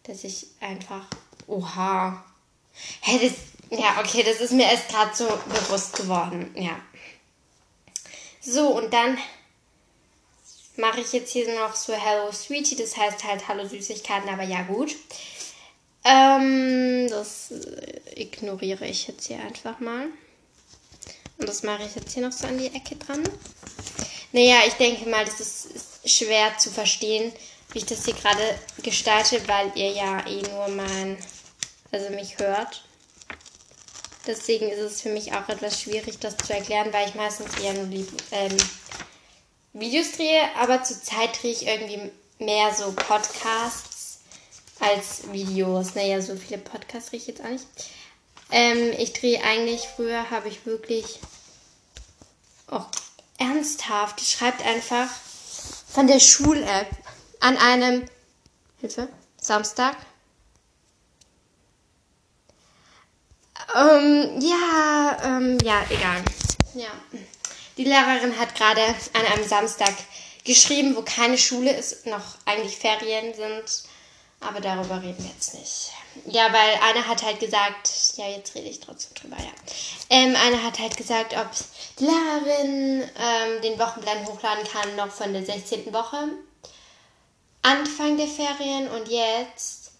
Dass 0.08 0.24
ich 0.24 0.46
einfach, 0.60 1.06
oha. 1.46 2.24
Hey, 3.00 3.20
das, 3.28 3.78
ja, 3.78 4.00
okay, 4.00 4.22
das 4.22 4.40
ist 4.40 4.52
mir 4.52 4.64
erst 4.64 4.88
gerade 4.88 5.14
so 5.14 5.26
bewusst 5.26 5.96
geworden. 5.96 6.50
Ja. 6.56 6.80
So, 8.40 8.68
und 8.68 8.90
dann 8.90 9.18
mache 10.78 11.02
ich 11.02 11.12
jetzt 11.12 11.30
hier 11.30 11.54
noch 11.60 11.76
so 11.76 11.92
Hello 11.92 12.32
Sweetie. 12.32 12.76
Das 12.76 12.96
heißt 12.96 13.22
halt 13.22 13.48
Hallo 13.48 13.68
Süßigkeiten, 13.68 14.30
aber 14.30 14.44
ja 14.44 14.62
gut. 14.62 14.96
Ähm, 16.04 17.08
das 17.10 17.50
äh, 17.50 18.22
ignoriere 18.22 18.86
ich 18.86 19.08
jetzt 19.08 19.26
hier 19.26 19.40
einfach 19.40 19.78
mal. 19.78 20.06
Und 21.36 21.46
das 21.46 21.62
mache 21.64 21.82
ich 21.84 21.94
jetzt 21.96 22.14
hier 22.14 22.22
noch 22.22 22.32
so 22.32 22.46
an 22.46 22.56
die 22.56 22.74
Ecke 22.74 22.96
dran. 22.96 23.22
Naja, 24.32 24.60
ich 24.66 24.74
denke 24.74 25.06
mal, 25.10 25.26
das 25.26 25.38
ist, 25.38 25.66
ist 25.66 26.10
schwer 26.10 26.56
zu 26.56 26.70
verstehen, 26.70 27.30
wie 27.72 27.78
ich 27.78 27.86
das 27.86 28.04
hier 28.04 28.14
gerade 28.14 28.58
gestalte, 28.82 29.46
weil 29.46 29.72
ihr 29.74 29.92
ja 29.92 30.26
eh 30.26 30.42
nur 30.50 30.68
mein, 30.68 31.18
also 31.92 32.10
mich 32.10 32.38
hört. 32.38 32.84
Deswegen 34.26 34.68
ist 34.68 34.80
es 34.80 35.00
für 35.00 35.10
mich 35.10 35.32
auch 35.32 35.48
etwas 35.48 35.80
schwierig, 35.80 36.18
das 36.18 36.36
zu 36.36 36.52
erklären, 36.52 36.92
weil 36.92 37.08
ich 37.08 37.14
meistens 37.14 37.58
eher 37.58 37.74
nur 37.74 37.86
die 37.86 38.06
ähm, 38.30 38.56
Videos 39.72 40.12
drehe, 40.12 40.42
aber 40.58 40.82
zurzeit 40.82 41.40
drehe 41.40 41.52
ich 41.52 41.66
irgendwie 41.66 42.10
mehr 42.38 42.74
so 42.74 42.92
Podcasts 42.92 44.18
als 44.80 45.32
Videos. 45.32 45.94
Naja, 45.94 46.20
so 46.20 46.36
viele 46.36 46.58
Podcasts 46.58 47.10
drehe 47.10 47.20
ich 47.20 47.26
jetzt 47.26 47.40
auch 47.40 47.48
nicht. 47.48 47.66
Ähm, 48.50 48.92
ich 48.98 49.12
drehe 49.12 49.42
eigentlich, 49.42 49.88
früher 49.96 50.30
habe 50.30 50.48
ich 50.48 50.64
wirklich, 50.66 51.20
oh, 52.70 52.84
ernsthaft, 53.38 54.20
schreibt 54.20 54.64
einfach 54.64 55.08
von 55.88 56.06
der 56.06 56.20
Schul-App 56.20 56.88
an 57.40 57.56
einem, 57.56 58.08
Hilfe, 58.80 59.08
Samstag. 59.40 59.96
Ähm, 63.74 64.40
ja, 64.40 65.16
ähm, 65.24 65.58
ja, 65.62 65.82
egal. 65.90 66.24
Ja. 66.74 66.88
Die 67.76 67.84
Lehrerin 67.84 68.38
hat 68.38 68.54
gerade 68.54 68.82
an 68.82 69.26
einem 69.32 69.46
Samstag 69.46 69.94
geschrieben, 70.44 70.96
wo 70.96 71.02
keine 71.02 71.38
Schule 71.38 71.72
ist, 71.76 72.06
noch 72.06 72.36
eigentlich 72.44 72.76
Ferien 72.76 73.34
sind. 73.34 73.84
Aber 74.40 74.60
darüber 74.60 75.02
reden 75.02 75.18
wir 75.18 75.30
jetzt 75.30 75.54
nicht. 75.54 75.90
Ja, 76.26 76.52
weil 76.52 76.74
einer 76.82 77.06
hat 77.06 77.22
halt 77.22 77.40
gesagt, 77.40 77.90
ja, 78.16 78.28
jetzt 78.28 78.54
rede 78.54 78.68
ich 78.68 78.80
trotzdem 78.80 79.14
drüber, 79.14 79.36
ja. 79.36 79.50
Ähm, 80.10 80.36
einer 80.36 80.62
hat 80.62 80.78
halt 80.78 80.96
gesagt, 80.96 81.36
ob 81.36 81.48
die 81.98 82.04
Lehrerin 82.04 83.02
ähm, 83.02 83.62
den 83.62 83.78
Wochenplan 83.78 84.26
hochladen 84.26 84.64
kann, 84.64 84.96
noch 84.96 85.10
von 85.10 85.32
der 85.32 85.44
16. 85.44 85.92
Woche. 85.92 86.28
Anfang 87.68 88.16
der 88.16 88.26
Ferien 88.26 88.88
und 88.88 89.08
jetzt 89.08 89.90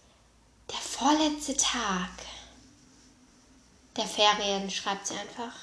der 0.71 0.79
vorletzte 0.79 1.55
Tag 1.55 2.09
der 3.95 4.05
Ferien, 4.05 4.71
schreibt 4.71 5.05
sie 5.05 5.13
einfach. 5.13 5.53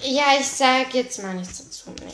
Ja, 0.00 0.38
ich 0.38 0.46
sag 0.46 0.94
jetzt 0.94 1.20
mal 1.20 1.34
nichts 1.34 1.58
dazu. 1.58 1.90
Nee. 2.04 2.12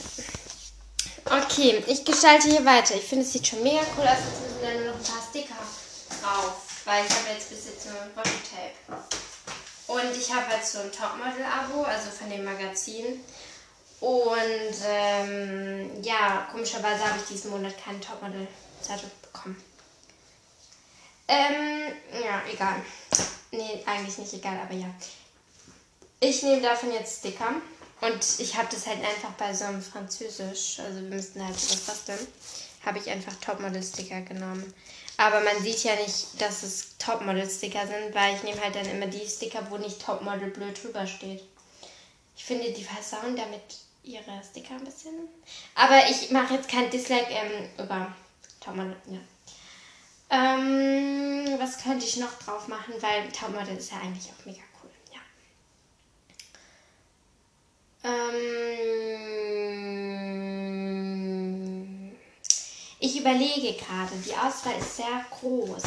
Okay, 1.26 1.84
ich 1.86 2.02
gestalte 2.06 2.48
hier 2.48 2.64
weiter. 2.64 2.94
Ich 2.94 3.04
finde, 3.04 3.26
es 3.26 3.32
sieht 3.34 3.46
schon 3.46 3.62
mega 3.62 3.82
cool 3.98 4.06
aus. 4.06 4.16
Jetzt 4.16 4.40
müssen 4.40 4.62
da 4.62 4.72
nur 4.72 4.92
noch 4.92 4.98
ein 4.98 5.04
paar 5.04 5.28
Sticker 5.28 5.54
drauf. 6.22 6.62
Weil 6.86 7.04
ich 7.04 7.12
habe 7.12 7.28
jetzt 7.34 7.50
bis 7.50 7.66
jetzt 7.66 7.84
nur 7.84 8.00
ein 8.00 8.14
Tape. 8.14 9.02
Und 9.86 10.16
ich 10.16 10.32
habe 10.32 10.46
halt 10.46 10.66
so 10.66 10.78
ein 10.78 10.90
Topmodel-Abo, 10.90 11.82
also 11.82 12.10
von 12.10 12.30
dem 12.30 12.44
Magazin. 12.44 13.22
Und 14.00 14.74
ähm, 14.86 16.02
ja, 16.02 16.48
komischerweise 16.52 17.04
habe 17.04 17.18
ich 17.18 17.28
diesen 17.28 17.50
Monat 17.50 17.74
keine 17.82 18.00
Topmodel-Zeitung 18.00 19.10
bekommen. 19.22 19.62
Ähm, 21.26 21.92
ja, 22.22 22.42
egal. 22.50 22.82
Nee, 23.50 23.82
eigentlich 23.86 24.18
nicht 24.18 24.32
egal, 24.34 24.58
aber 24.60 24.74
ja. 24.74 24.88
Ich 26.20 26.42
nehme 26.42 26.62
davon 26.62 26.92
jetzt 26.92 27.18
Sticker. 27.18 27.54
Und 28.00 28.38
ich 28.38 28.56
habe 28.56 28.68
das 28.70 28.86
halt 28.86 29.00
einfach 29.00 29.32
bei 29.32 29.52
so 29.52 29.64
einem 29.64 29.82
Französisch, 29.82 30.78
also 30.78 31.00
wir 31.00 31.08
müssten 31.08 31.44
halt 31.44 31.54
was 31.54 31.80
basteln, 31.80 32.28
habe 32.86 32.98
ich 32.98 33.10
einfach 33.10 33.34
Topmodel-Sticker 33.40 34.20
genommen. 34.22 34.72
Aber 35.16 35.40
man 35.40 35.60
sieht 35.60 35.82
ja 35.82 35.96
nicht, 35.96 36.40
dass 36.40 36.62
es 36.62 36.96
Topmodel-Sticker 36.98 37.88
sind, 37.88 38.14
weil 38.14 38.36
ich 38.36 38.44
nehme 38.44 38.62
halt 38.62 38.76
dann 38.76 38.88
immer 38.88 39.08
die 39.08 39.26
Sticker, 39.26 39.68
wo 39.68 39.78
nicht 39.78 40.00
Topmodel 40.00 40.50
blöd 40.50 40.80
drüber 40.80 41.08
steht. 41.08 41.42
Ich 42.36 42.44
finde, 42.44 42.70
die 42.70 42.84
versauen 42.84 43.34
damit 43.34 43.62
ihre 44.02 44.42
Sticker 44.42 44.74
ein 44.74 44.84
bisschen. 44.84 45.28
Aber 45.74 46.08
ich 46.10 46.30
mache 46.30 46.54
jetzt 46.54 46.68
kein 46.68 46.90
Dislike 46.90 47.30
ähm, 47.30 47.68
über 47.78 48.14
Topmodel, 48.60 48.96
ja. 49.06 49.18
Ähm, 50.30 51.58
was 51.58 51.82
könnte 51.82 52.04
ich 52.04 52.18
noch 52.18 52.32
drauf 52.38 52.68
machen, 52.68 52.94
weil 53.00 53.30
Topmodel 53.32 53.76
ist 53.76 53.92
ja 53.92 53.98
eigentlich 53.98 54.26
auch 54.26 54.44
mega 54.44 54.60
Ähm, 58.04 58.56
ich 63.00 63.18
überlege 63.18 63.74
gerade, 63.74 64.16
die 64.24 64.34
Auswahl 64.34 64.78
ist 64.78 64.96
sehr 64.96 65.24
groß. 65.30 65.82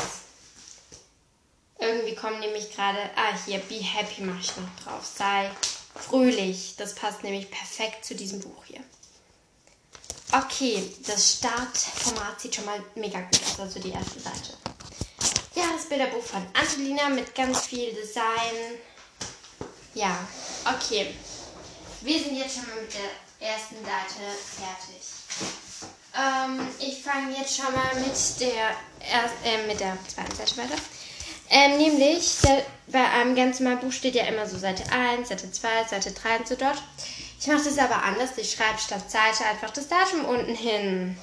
Irgendwie 1.79 2.15
kommen 2.15 2.39
nämlich 2.39 2.73
gerade, 2.73 2.99
ah 3.15 3.33
hier, 3.45 3.59
Be 3.59 3.75
Happy 3.75 4.21
mache 4.21 4.41
ich 4.41 4.55
noch 4.57 4.69
drauf. 4.83 5.03
Sei 5.05 5.49
fröhlich. 5.95 6.75
Das 6.77 6.95
passt 6.95 7.23
nämlich 7.23 7.49
perfekt 7.49 8.05
zu 8.05 8.15
diesem 8.15 8.39
Buch 8.39 8.65
hier. 8.65 8.81
Okay, 10.31 10.89
das 11.05 11.33
Startformat 11.33 12.39
sieht 12.39 12.55
schon 12.55 12.65
mal 12.65 12.81
mega 12.95 13.19
gut 13.19 13.41
aus, 13.43 13.59
also 13.59 13.79
die 13.79 13.91
erste 13.91 14.19
Seite. 14.19 14.53
Ja, 15.55 15.63
das 15.75 15.89
Bilderbuch 15.89 16.23
von 16.23 16.45
Angelina 16.53 17.09
mit 17.09 17.35
ganz 17.35 17.65
viel 17.67 17.91
Design. 17.93 18.79
Ja, 19.93 20.17
okay. 20.65 21.13
Wir 21.99 22.19
sind 22.19 22.37
jetzt 22.37 22.55
schon 22.55 22.67
mal 22.67 22.81
mit 22.81 22.93
der 22.93 23.47
ersten 23.49 23.75
Seite 23.75 24.23
fertig. 24.57 25.11
Ähm, 26.15 26.67
ich 26.79 27.03
fange 27.03 27.37
jetzt 27.37 27.55
schon 27.55 27.73
mal 27.73 27.93
mit 27.95 28.39
der, 28.39 28.71
äh, 29.43 29.67
mit 29.67 29.79
der 29.79 29.97
zweiten 30.07 30.35
Seite 30.35 30.57
weiter. 30.57 30.81
Ähm, 31.53 31.77
nämlich, 31.77 32.37
der, 32.39 32.63
bei 32.87 33.03
einem 33.03 33.35
ganz 33.35 33.59
normalen 33.59 33.81
Buch 33.81 33.91
steht 33.91 34.15
ja 34.15 34.23
immer 34.23 34.47
so 34.47 34.57
Seite 34.57 34.89
1, 34.89 35.27
Seite 35.27 35.51
2, 35.51 35.83
Seite 35.89 36.11
3 36.11 36.37
und 36.37 36.47
so 36.47 36.55
dort. 36.55 36.81
Ich 37.41 37.47
mache 37.47 37.65
das 37.65 37.77
aber 37.77 38.03
anders. 38.03 38.37
Ich 38.37 38.51
schreibe 38.51 38.79
statt 38.79 39.11
Seite 39.11 39.43
einfach 39.45 39.69
das 39.71 39.89
Datum 39.89 40.23
unten 40.23 40.55
hin. 40.55 41.17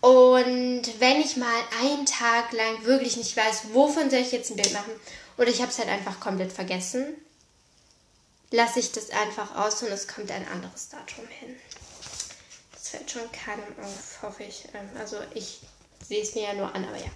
Und 0.00 1.00
wenn 1.00 1.20
ich 1.20 1.36
mal 1.36 1.62
einen 1.82 2.06
Tag 2.06 2.52
lang 2.52 2.84
wirklich 2.84 3.16
nicht 3.16 3.36
weiß, 3.36 3.72
wovon 3.72 4.08
soll 4.08 4.20
ich 4.20 4.30
jetzt 4.30 4.50
ein 4.50 4.56
Bild 4.56 4.72
machen, 4.72 4.92
oder 5.36 5.48
ich 5.48 5.60
habe 5.60 5.70
es 5.70 5.78
halt 5.78 5.88
einfach 5.88 6.20
komplett 6.20 6.52
vergessen, 6.52 7.16
lasse 8.52 8.78
ich 8.78 8.92
das 8.92 9.10
einfach 9.10 9.56
aus 9.56 9.82
und 9.82 9.88
es 9.88 10.06
kommt 10.06 10.30
ein 10.30 10.46
anderes 10.46 10.90
Datum 10.90 11.26
hin. 11.40 11.56
Das 12.72 12.90
fällt 12.90 13.10
schon 13.10 13.32
keinem 13.32 13.64
auf, 13.82 14.22
hoffe 14.22 14.44
ich. 14.44 14.66
Ähm, 14.74 14.88
also 15.00 15.16
ich 15.34 15.60
sehe 16.06 16.22
es 16.22 16.36
mir 16.36 16.44
ja 16.44 16.54
nur 16.54 16.72
an, 16.72 16.84
aber 16.84 16.98
ja. 16.98 17.10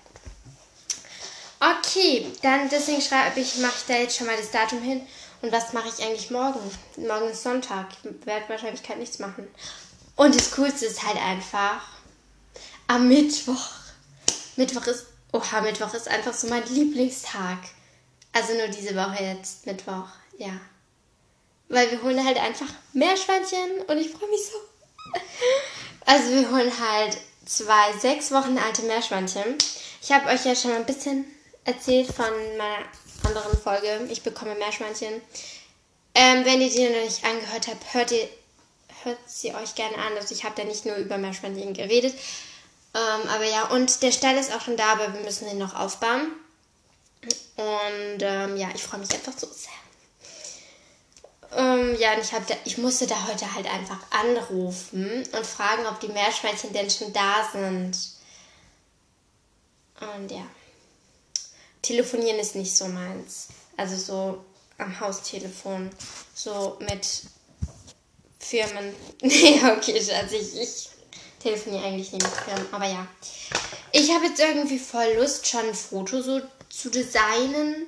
Okay, 1.60 2.26
dann 2.42 2.68
deswegen 2.68 3.00
schreibe 3.00 3.40
ich, 3.40 3.56
mache 3.56 3.74
ich 3.78 3.86
da 3.86 3.94
jetzt 3.94 4.16
schon 4.16 4.26
mal 4.26 4.36
das 4.36 4.50
Datum 4.50 4.80
hin. 4.80 5.06
Und 5.42 5.52
was 5.52 5.72
mache 5.72 5.88
ich 5.88 6.04
eigentlich 6.04 6.30
morgen? 6.30 6.60
Morgen 6.96 7.30
ist 7.30 7.42
Sonntag. 7.42 7.86
Ich 8.02 8.26
werde 8.26 8.48
wahrscheinlich 8.48 8.82
kein 8.82 8.98
nichts 8.98 9.18
machen. 9.18 9.48
Und 10.16 10.34
das 10.34 10.52
Coolste 10.52 10.86
ist 10.86 11.06
halt 11.06 11.16
einfach 11.16 11.80
am 12.88 13.08
Mittwoch. 13.08 13.70
Mittwoch 14.56 14.86
ist, 14.86 15.06
oha, 15.32 15.60
Mittwoch 15.60 15.94
ist 15.94 16.08
einfach 16.08 16.34
so 16.34 16.48
mein 16.48 16.66
Lieblingstag. 16.66 17.58
Also 18.32 18.54
nur 18.54 18.68
diese 18.68 18.94
Woche 18.96 19.22
jetzt, 19.22 19.66
Mittwoch, 19.66 20.08
ja. 20.36 20.60
Weil 21.68 21.90
wir 21.90 22.02
holen 22.02 22.24
halt 22.24 22.38
einfach 22.38 22.68
Meerschweinchen 22.92 23.82
und 23.86 23.98
ich 23.98 24.10
freue 24.10 24.30
mich 24.30 24.46
so. 24.46 24.58
Also 26.06 26.30
wir 26.30 26.50
holen 26.50 26.72
halt 26.80 27.18
zwei 27.44 27.92
sechs 27.98 28.30
Wochen 28.30 28.56
alte 28.56 28.80
Meerschweinchen. 28.82 29.58
Ich 30.00 30.10
habe 30.10 30.30
euch 30.30 30.46
ja 30.46 30.54
schon 30.54 30.70
mal 30.70 30.78
ein 30.78 30.86
bisschen 30.86 31.26
erzählt 31.68 32.12
von 32.12 32.32
meiner 32.56 32.84
anderen 33.25 33.56
Folge. 33.58 34.08
Ich 34.10 34.22
bekomme 34.22 34.54
Meerschweinchen. 34.54 35.20
Ähm, 36.14 36.44
wenn 36.44 36.60
ihr 36.60 36.70
die 36.70 36.88
noch 36.88 37.04
nicht 37.04 37.25
angehört 37.25 37.68
habt, 37.68 37.94
hört 37.94 38.10
ihr 38.10 38.28
hört 39.04 39.18
sie 39.26 39.54
euch 39.54 39.75
gerne 39.75 39.96
an. 39.96 40.16
Also 40.16 40.34
ich 40.34 40.44
habe 40.44 40.54
da 40.56 40.64
nicht 40.64 40.87
nur 40.87 40.96
über 40.96 41.18
Meerschweinchen 41.18 41.75
geredet. 41.75 42.14
Ähm, 42.94 43.28
aber 43.28 43.44
ja, 43.44 43.68
und 43.68 44.02
der 44.02 44.12
Stall 44.12 44.37
ist 44.37 44.52
auch 44.52 44.60
schon 44.60 44.76
da, 44.76 44.92
aber 44.92 45.12
wir 45.12 45.20
müssen 45.20 45.48
den 45.48 45.58
noch 45.58 45.75
aufbauen. 45.75 46.32
Und 47.56 48.20
ähm, 48.20 48.56
ja, 48.56 48.68
ich 48.75 48.82
freue 48.82 49.00
mich 49.00 49.12
einfach 49.12 49.37
so 49.37 49.46
sehr. 49.46 49.70
Ähm, 51.56 51.96
ja, 51.98 52.14
und 52.14 52.20
ich, 52.20 52.30
da, 52.30 52.54
ich 52.64 52.78
musste 52.78 53.06
da 53.06 53.26
heute 53.26 53.54
halt 53.54 53.66
einfach 53.66 53.98
anrufen 54.10 55.25
und 55.32 55.46
fragen, 55.46 55.87
ob 55.87 56.00
die 56.00 56.08
Meerschweinchen 56.08 56.72
denn 56.72 56.90
schon 56.90 57.12
da 57.12 57.48
sind. 57.52 57.96
Und 60.00 60.30
ja. 60.30 60.46
Telefonieren 61.88 62.38
ist 62.38 62.54
nicht 62.54 62.76
so 62.76 62.87
meins. 62.87 63.49
Also 63.78 63.97
so 63.97 64.45
am 64.76 65.00
Haustelefon. 65.00 65.88
So 66.35 66.76
mit 66.80 67.07
Firmen. 68.38 68.95
nee, 69.23 69.61
okay, 69.64 69.99
also 69.99 70.37
ich, 70.37 70.61
ich 70.61 70.88
telefoniere 71.42 71.85
eigentlich 71.85 72.12
nicht 72.12 72.23
mit 72.23 72.33
Firmen. 72.33 72.66
Aber 72.73 72.87
ja. 72.87 73.07
Ich 73.92 74.11
habe 74.12 74.26
jetzt 74.26 74.38
irgendwie 74.38 74.78
voll 74.78 75.14
Lust, 75.16 75.47
schon 75.47 75.66
ein 75.66 75.75
Foto 75.75 76.21
so 76.21 76.42
zu 76.68 76.90
designen 76.90 77.87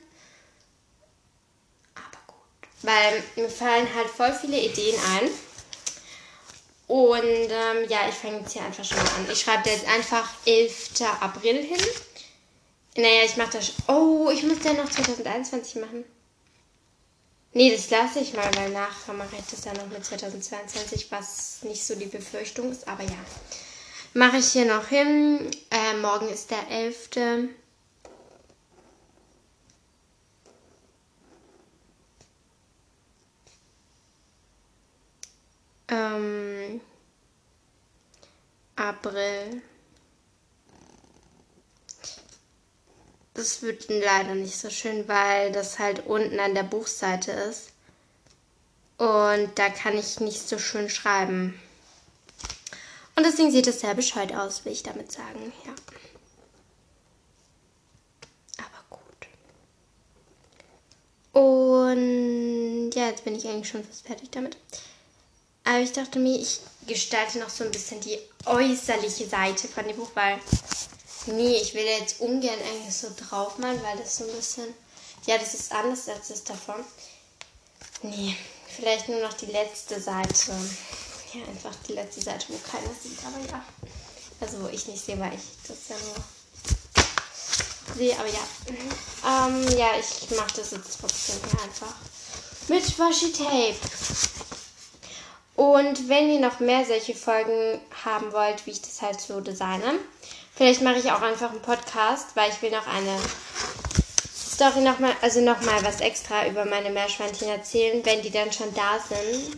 weil 2.83 3.23
mir 3.37 3.51
fallen 3.51 3.87
halt 3.95 4.09
voll 4.09 4.33
viele 4.33 4.59
Ideen 4.59 4.97
ein. 5.11 5.31
Und 6.87 7.23
ähm, 7.23 7.89
ja, 7.89 8.09
ich 8.09 8.15
fange 8.15 8.39
jetzt 8.39 8.53
hier 8.53 8.63
einfach 8.63 8.85
schon 8.85 8.97
mal 8.97 9.05
an. 9.05 9.29
Ich 9.31 9.41
schreibe 9.41 9.69
jetzt 9.69 9.87
einfach 9.87 10.29
11. 10.45 10.91
April 11.21 11.63
hin. 11.63 11.81
Naja, 12.97 13.25
ich 13.25 13.37
mache 13.37 13.53
das. 13.53 13.73
Oh, 13.89 14.31
ich 14.33 14.43
muss 14.43 14.63
ja 14.65 14.73
noch 14.73 14.89
2021 14.89 15.81
machen. 15.81 16.05
Nee, 17.53 17.73
das 17.75 17.91
lasse 17.91 18.21
ich 18.21 18.33
mal, 18.35 18.51
weil 18.57 18.71
nachher 18.71 19.13
mache 19.13 19.37
ich 19.37 19.47
das 19.51 19.65
ja 19.65 19.73
noch 19.75 19.89
mit 19.89 20.05
2022, 20.05 21.11
was 21.11 21.63
nicht 21.63 21.85
so 21.85 21.97
die 21.97 22.07
Befürchtung 22.07 22.71
ist. 22.71 22.87
Aber 22.87 23.03
ja, 23.03 23.19
mache 24.15 24.39
ich 24.39 24.53
hier 24.53 24.67
noch 24.67 24.87
hin. 24.89 25.51
Äh, 25.71 25.97
morgen 25.97 26.29
ist 26.29 26.51
der 26.51 26.69
11. 26.69 27.49
ähm, 35.91 36.81
April. 38.77 39.63
Das 43.41 43.63
wird 43.63 43.89
leider 43.89 44.35
nicht 44.35 44.59
so 44.59 44.69
schön, 44.69 45.09
weil 45.09 45.51
das 45.51 45.79
halt 45.79 46.05
unten 46.05 46.39
an 46.41 46.55
der 46.55 46.63
Buchseite 46.63 47.33
ist. 47.33 47.71
Und 48.99 49.51
da 49.55 49.71
kann 49.71 49.97
ich 49.97 50.21
nicht 50.21 50.47
so 50.47 50.59
schön 50.59 50.91
schreiben. 50.91 51.59
Und 53.17 53.25
deswegen 53.25 53.51
sieht 53.51 53.67
es 53.67 53.81
sehr 53.81 53.95
bescheuert 53.95 54.35
aus, 54.35 54.67
will 54.67 54.75
ich 54.75 54.83
damit 54.83 55.11
sagen. 55.11 55.55
Ja. 55.65 55.73
Aber 58.59 58.85
gut. 58.91 59.27
Und 61.33 62.91
ja, 62.91 63.07
jetzt 63.09 63.25
bin 63.25 63.37
ich 63.37 63.49
eigentlich 63.49 63.71
schon 63.71 63.85
fast 63.85 64.07
fertig 64.07 64.31
damit. 64.33 64.59
Aber 65.65 65.79
ich 65.79 65.93
dachte 65.93 66.19
mir, 66.19 66.39
ich 66.39 66.61
gestalte 66.87 67.39
noch 67.39 67.49
so 67.49 67.65
ein 67.65 67.71
bisschen 67.71 68.03
die 68.03 68.19
äußerliche 68.45 69.27
Seite 69.27 69.67
von 69.67 69.89
dem 69.89 69.97
Buch, 69.97 70.11
weil 70.13 70.39
nee, 71.37 71.57
ich 71.57 71.75
will 71.75 71.85
jetzt 71.85 72.21
ungern 72.21 72.59
eigentlich 72.59 72.95
so 72.95 73.09
draufmalen, 73.17 73.83
weil 73.83 73.99
das 73.99 74.17
so 74.17 74.25
ein 74.25 74.33
bisschen, 74.37 74.75
ja, 75.27 75.39
das 75.39 75.55
ist 75.55 75.73
anders 75.73 76.09
als 76.09 76.29
das 76.29 76.45
davon. 76.45 76.85
Nee, 78.03 78.37
vielleicht 78.77 79.09
nur 79.09 79.21
noch 79.21 79.33
die 79.35 79.47
letzte 79.47 80.01
Seite. 80.01 80.53
Ja, 81.35 81.45
einfach 81.47 81.75
die 81.87 81.93
letzte 81.93 82.23
Seite, 82.23 82.47
wo 82.49 82.59
keiner 82.59 82.91
sieht, 83.01 83.19
aber 83.25 83.45
ja. 83.51 83.65
Also 84.41 84.63
wo 84.63 84.69
ich 84.69 84.87
nicht 84.87 85.05
sehe, 85.05 85.19
weil 85.19 85.35
ich 85.35 85.41
das 85.69 85.89
ja 85.89 85.97
nur 85.97 86.17
sehe, 87.97 88.19
aber 88.19 88.29
ja. 88.29 89.47
Ähm, 89.47 89.79
ja, 89.79 89.91
ich 89.99 90.31
mache 90.37 90.57
das 90.57 90.71
jetzt 90.71 90.99
trotzdem 91.01 91.37
hier 91.51 91.63
einfach 91.63 91.95
mit 92.69 92.99
Washi 92.99 93.33
Tape. 93.33 93.77
Und 95.57 96.09
wenn 96.09 96.31
ihr 96.31 96.41
noch 96.41 96.61
mehr 96.61 96.87
solche 96.87 97.15
Folgen 97.15 97.81
haben 98.05 98.33
wollt, 98.33 98.65
wie 98.65 98.71
ich 98.71 98.81
das 98.81 99.03
halt 99.03 99.21
so 99.21 99.41
designe, 99.41 99.99
vielleicht 100.61 100.83
mache 100.83 100.99
ich 100.99 101.11
auch 101.11 101.23
einfach 101.23 101.53
einen 101.53 101.63
Podcast, 101.63 102.37
weil 102.37 102.51
ich 102.51 102.61
will 102.61 102.71
noch 102.71 102.87
eine 102.87 103.17
Story 104.31 104.81
nochmal, 104.81 105.15
also 105.23 105.41
nochmal 105.41 105.83
was 105.83 106.03
extra 106.03 106.47
über 106.47 106.67
meine 106.67 106.91
Meerschweinchen 106.91 107.49
erzählen, 107.49 108.05
wenn 108.05 108.21
die 108.21 108.31
dann 108.31 108.53
schon 108.53 108.69
da 108.75 108.99
sind. 108.99 109.57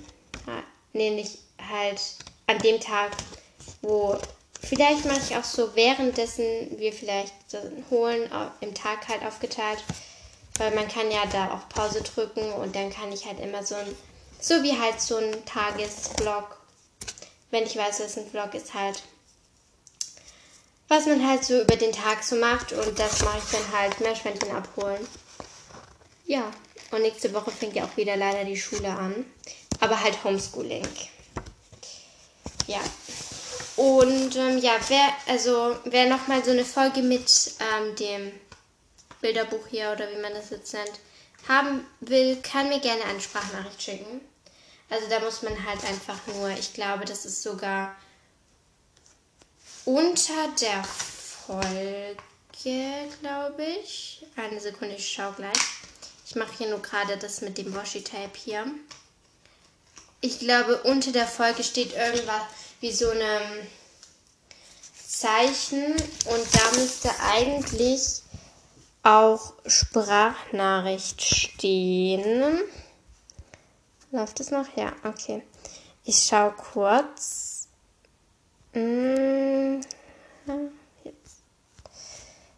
Nee, 0.93 1.11
nicht 1.11 1.39
halt 1.69 2.01
an 2.47 2.59
dem 2.61 2.79
Tag, 2.79 3.11
wo 3.81 4.17
vielleicht 4.63 5.05
mache 5.05 5.19
ich 5.29 5.37
auch 5.37 5.43
so 5.43 5.75
währenddessen 5.75 6.79
wir 6.79 6.93
vielleicht 6.93 7.35
holen, 7.91 8.31
im 8.61 8.73
Tag 8.73 9.09
halt 9.09 9.25
aufgeteilt, 9.25 9.83
weil 10.59 10.73
man 10.73 10.87
kann 10.87 11.11
ja 11.11 11.27
da 11.33 11.53
auch 11.53 11.69
Pause 11.69 12.03
drücken 12.03 12.53
und 12.53 12.77
dann 12.77 12.91
kann 12.91 13.11
ich 13.11 13.27
halt 13.27 13.41
immer 13.41 13.65
so 13.65 13.75
ein 13.75 13.97
so 14.39 14.63
wie 14.63 14.79
halt 14.79 15.01
so 15.01 15.17
ein 15.17 15.45
Tagesvlog. 15.47 16.61
Wenn 17.51 17.65
ich 17.65 17.77
weiß, 17.77 17.99
was 18.05 18.19
ein 18.19 18.31
Vlog 18.31 18.55
ist, 18.55 18.73
halt. 18.73 19.03
Was 20.93 21.07
man 21.07 21.27
halt 21.27 21.43
so 21.43 21.59
über 21.63 21.77
den 21.77 21.91
Tag 21.91 22.23
so 22.23 22.37
macht. 22.37 22.75
Und 22.75 22.99
das 22.99 23.25
mache 23.25 23.39
ich 23.39 23.51
dann 23.51 23.81
halt 23.81 23.99
Meerschweinchen 24.01 24.51
abholen. 24.55 25.09
Ja. 26.27 26.51
Und 26.91 27.01
nächste 27.01 27.33
Woche 27.33 27.51
fängt 27.51 27.75
ja 27.75 27.87
auch 27.87 27.97
wieder 27.97 28.15
leider 28.15 28.45
die 28.45 28.59
Schule 28.59 28.91
an. 28.91 29.25
Aber 29.81 29.99
halt 29.99 30.23
Homeschooling. 30.23 30.87
Ja. 32.66 32.81
Und 33.77 34.37
ähm, 34.37 34.59
ja, 34.59 34.73
wer, 34.88 35.09
also 35.29 35.77
wer 35.85 36.11
nochmal 36.11 36.45
so 36.45 36.51
eine 36.51 36.66
Folge 36.66 37.01
mit 37.01 37.53
ähm, 37.59 37.97
dem 37.97 38.33
Bilderbuch 39.23 39.66
hier 39.71 39.93
oder 39.93 40.11
wie 40.11 40.21
man 40.21 40.35
das 40.35 40.51
jetzt 40.51 40.75
nennt, 40.75 41.01
haben 41.49 41.87
will, 42.01 42.37
kann 42.43 42.69
mir 42.69 42.81
gerne 42.81 43.05
eine 43.05 43.23
Sprachnachricht 43.23 43.83
schicken. 43.83 44.21
Also 44.90 45.09
da 45.09 45.21
muss 45.21 45.40
man 45.40 45.55
halt 45.66 45.83
einfach 45.87 46.19
nur, 46.27 46.51
ich 46.51 46.75
glaube, 46.75 47.07
das 47.07 47.25
ist 47.25 47.43
sogar 47.43 47.97
unter 49.85 50.49
der 50.61 50.85
Folge, 50.85 52.16
glaube 53.21 53.64
ich. 53.83 54.25
Eine 54.37 54.61
Sekunde, 54.61 54.95
ich 54.97 55.09
schaue 55.09 55.33
gleich. 55.35 55.59
Ich 56.27 56.37
mache 56.37 56.57
hier 56.57 56.71
nur 56.71 56.81
gerade 56.81 57.16
das 57.16 57.40
mit 57.40 57.59
dem 57.59 57.75
Washi-Tape 57.75 58.37
hier. 58.37 58.66
Ich 60.21 60.38
glaube, 60.38 60.83
unter 60.85 61.12
der 61.12 61.27
Folge 61.27 61.64
steht 61.64 61.95
irgendwas 61.95 62.42
wie 62.81 62.92
so 62.92 63.11
ein 63.11 63.66
Zeichen 65.07 65.92
und 65.92 66.55
da 66.55 66.79
müsste 66.79 67.11
eigentlich 67.21 68.23
auch 69.03 69.53
Sprachnachricht 69.66 71.21
stehen. 71.23 72.61
Läuft 74.12 74.40
es 74.40 74.51
noch? 74.51 74.66
Ja, 74.77 74.92
okay. 75.05 75.42
Ich 76.05 76.18
schaue 76.18 76.53
kurz. 76.53 77.62
Hm, 78.73 79.81
jetzt. 81.05 81.43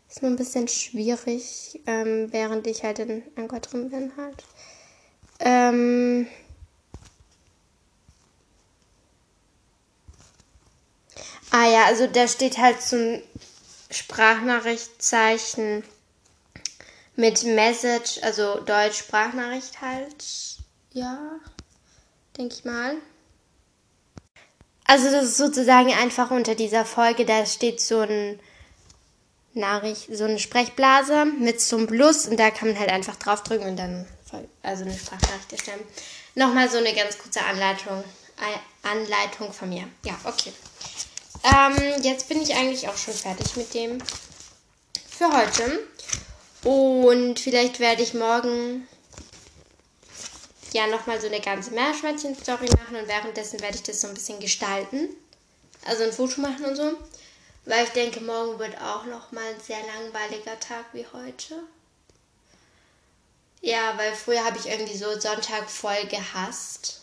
Ist 0.09 0.23
nur 0.23 0.31
ein 0.31 0.37
bisschen 0.37 0.69
schwierig, 0.69 1.81
ähm, 1.87 2.33
während 2.33 2.67
ich 2.67 2.85
halt 2.85 3.01
in 3.01 3.23
Anchor 3.37 3.61
drin 3.61 3.91
bin 3.91 4.13
halt. 4.17 4.45
Ähm, 5.41 6.29
ah 11.51 11.69
ja, 11.69 11.85
also 11.87 12.07
da 12.07 12.29
steht 12.29 12.59
halt 12.59 12.81
zum 12.81 13.21
Sprachnachrichtzeichen 13.91 15.83
mit 17.17 17.45
Message, 17.45 18.21
also 18.23 18.61
Deutsch 18.61 18.99
Sprachnachricht 18.99 19.81
halt 19.81 20.25
ja, 20.95 21.41
denke 22.39 22.55
ich 22.55 22.65
mal. 22.65 22.97
Also 24.87 25.11
das 25.11 25.25
ist 25.25 25.37
sozusagen 25.39 25.93
einfach 25.93 26.31
unter 26.31 26.55
dieser 26.55 26.85
Folge, 26.85 27.25
da 27.25 27.47
steht 27.47 27.81
so 27.81 28.01
ein 28.01 28.39
Nachricht, 29.55 30.09
so 30.15 30.25
eine 30.25 30.39
Sprechblase 30.39 31.25
mit 31.25 31.61
so 31.61 31.77
einem 31.77 31.87
Plus 31.87 32.27
und 32.27 32.39
da 32.39 32.51
kann 32.51 32.69
man 32.69 32.79
halt 32.79 32.91
einfach 32.91 33.17
draufdrücken 33.17 33.69
und 33.69 33.77
dann 33.77 34.07
also 34.63 34.85
eine 34.85 34.99
Sprachnachricht 34.99 35.53
erstellen. 35.53 35.81
Nochmal 36.35 36.69
so 36.69 36.79
eine 36.79 36.93
ganz 36.93 37.17
kurze 37.19 37.41
Anleitung, 37.45 38.03
Anleitung 38.83 39.53
von 39.53 39.69
mir. 39.69 39.85
Ja, 40.05 40.19
okay. 40.25 40.53
Ähm, 41.45 42.03
jetzt 42.03 42.29
bin 42.29 42.43
ich 42.43 42.55
eigentlich 42.55 42.89
auch 42.89 42.97
schon 42.97 43.15
fertig 43.15 43.57
mit 43.57 43.73
dem 43.75 43.99
für 45.09 45.31
heute. 45.33 45.81
Und 46.65 47.39
vielleicht 47.39 47.79
werde 47.79 48.03
ich 48.03 48.15
morgen 48.15 48.89
ja 50.75 50.89
nochmal 50.89 51.21
so 51.21 51.29
eine 51.29 51.41
ganze 51.41 51.71
Meerschweinchen-Story 51.71 52.69
machen 52.77 52.97
und 52.97 53.09
währenddessen 53.09 53.61
werde 53.61 53.77
ich 53.77 53.83
das 53.85 54.01
so 54.01 54.09
ein 54.09 54.15
bisschen 54.15 54.41
gestalten. 54.41 55.09
Also 55.87 56.03
ein 56.03 56.13
Foto 56.13 56.41
machen 56.41 56.65
und 56.65 56.77
so. 56.77 56.93
Weil 57.65 57.85
ich 57.85 57.91
denke, 57.91 58.21
morgen 58.21 58.59
wird 58.59 58.77
auch 58.81 59.05
nochmal 59.05 59.45
ein 59.45 59.61
sehr 59.61 59.79
langweiliger 59.79 60.59
Tag 60.61 60.87
wie 60.93 61.07
heute. 61.13 61.63
Ja, 63.61 63.97
weil 63.97 64.15
früher 64.15 64.45
habe 64.45 64.59
ich 64.59 64.67
irgendwie 64.67 64.97
so 64.97 65.19
Sonntag 65.19 65.71
voll 65.71 66.05
gehasst. 66.07 67.01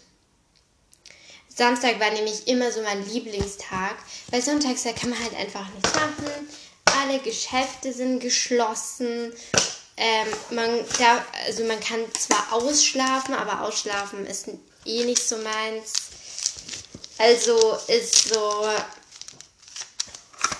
Samstag 1.47 1.99
war 1.99 2.11
nämlich 2.11 2.47
immer 2.47 2.71
so 2.71 2.81
mein 2.81 3.07
Lieblingstag, 3.07 3.95
weil 4.29 4.41
sonntags 4.41 4.83
da 4.83 4.91
kann 4.93 5.09
man 5.09 5.19
halt 5.19 5.35
einfach 5.35 5.67
nichts 5.73 5.93
machen. 5.95 6.49
Alle 6.85 7.19
Geschäfte 7.19 7.93
sind 7.93 8.19
geschlossen 8.19 9.33
ähm, 9.97 10.27
man, 10.51 10.69
da, 10.97 11.25
also 11.45 11.63
man 11.65 11.79
kann 11.79 11.99
zwar 12.13 12.53
ausschlafen, 12.53 13.33
aber 13.33 13.61
ausschlafen 13.61 14.25
ist 14.25 14.49
eh 14.85 15.03
nicht 15.05 15.21
so 15.21 15.37
meins. 15.37 15.93
Also 17.17 17.77
ist 17.87 18.29
so 18.29 18.67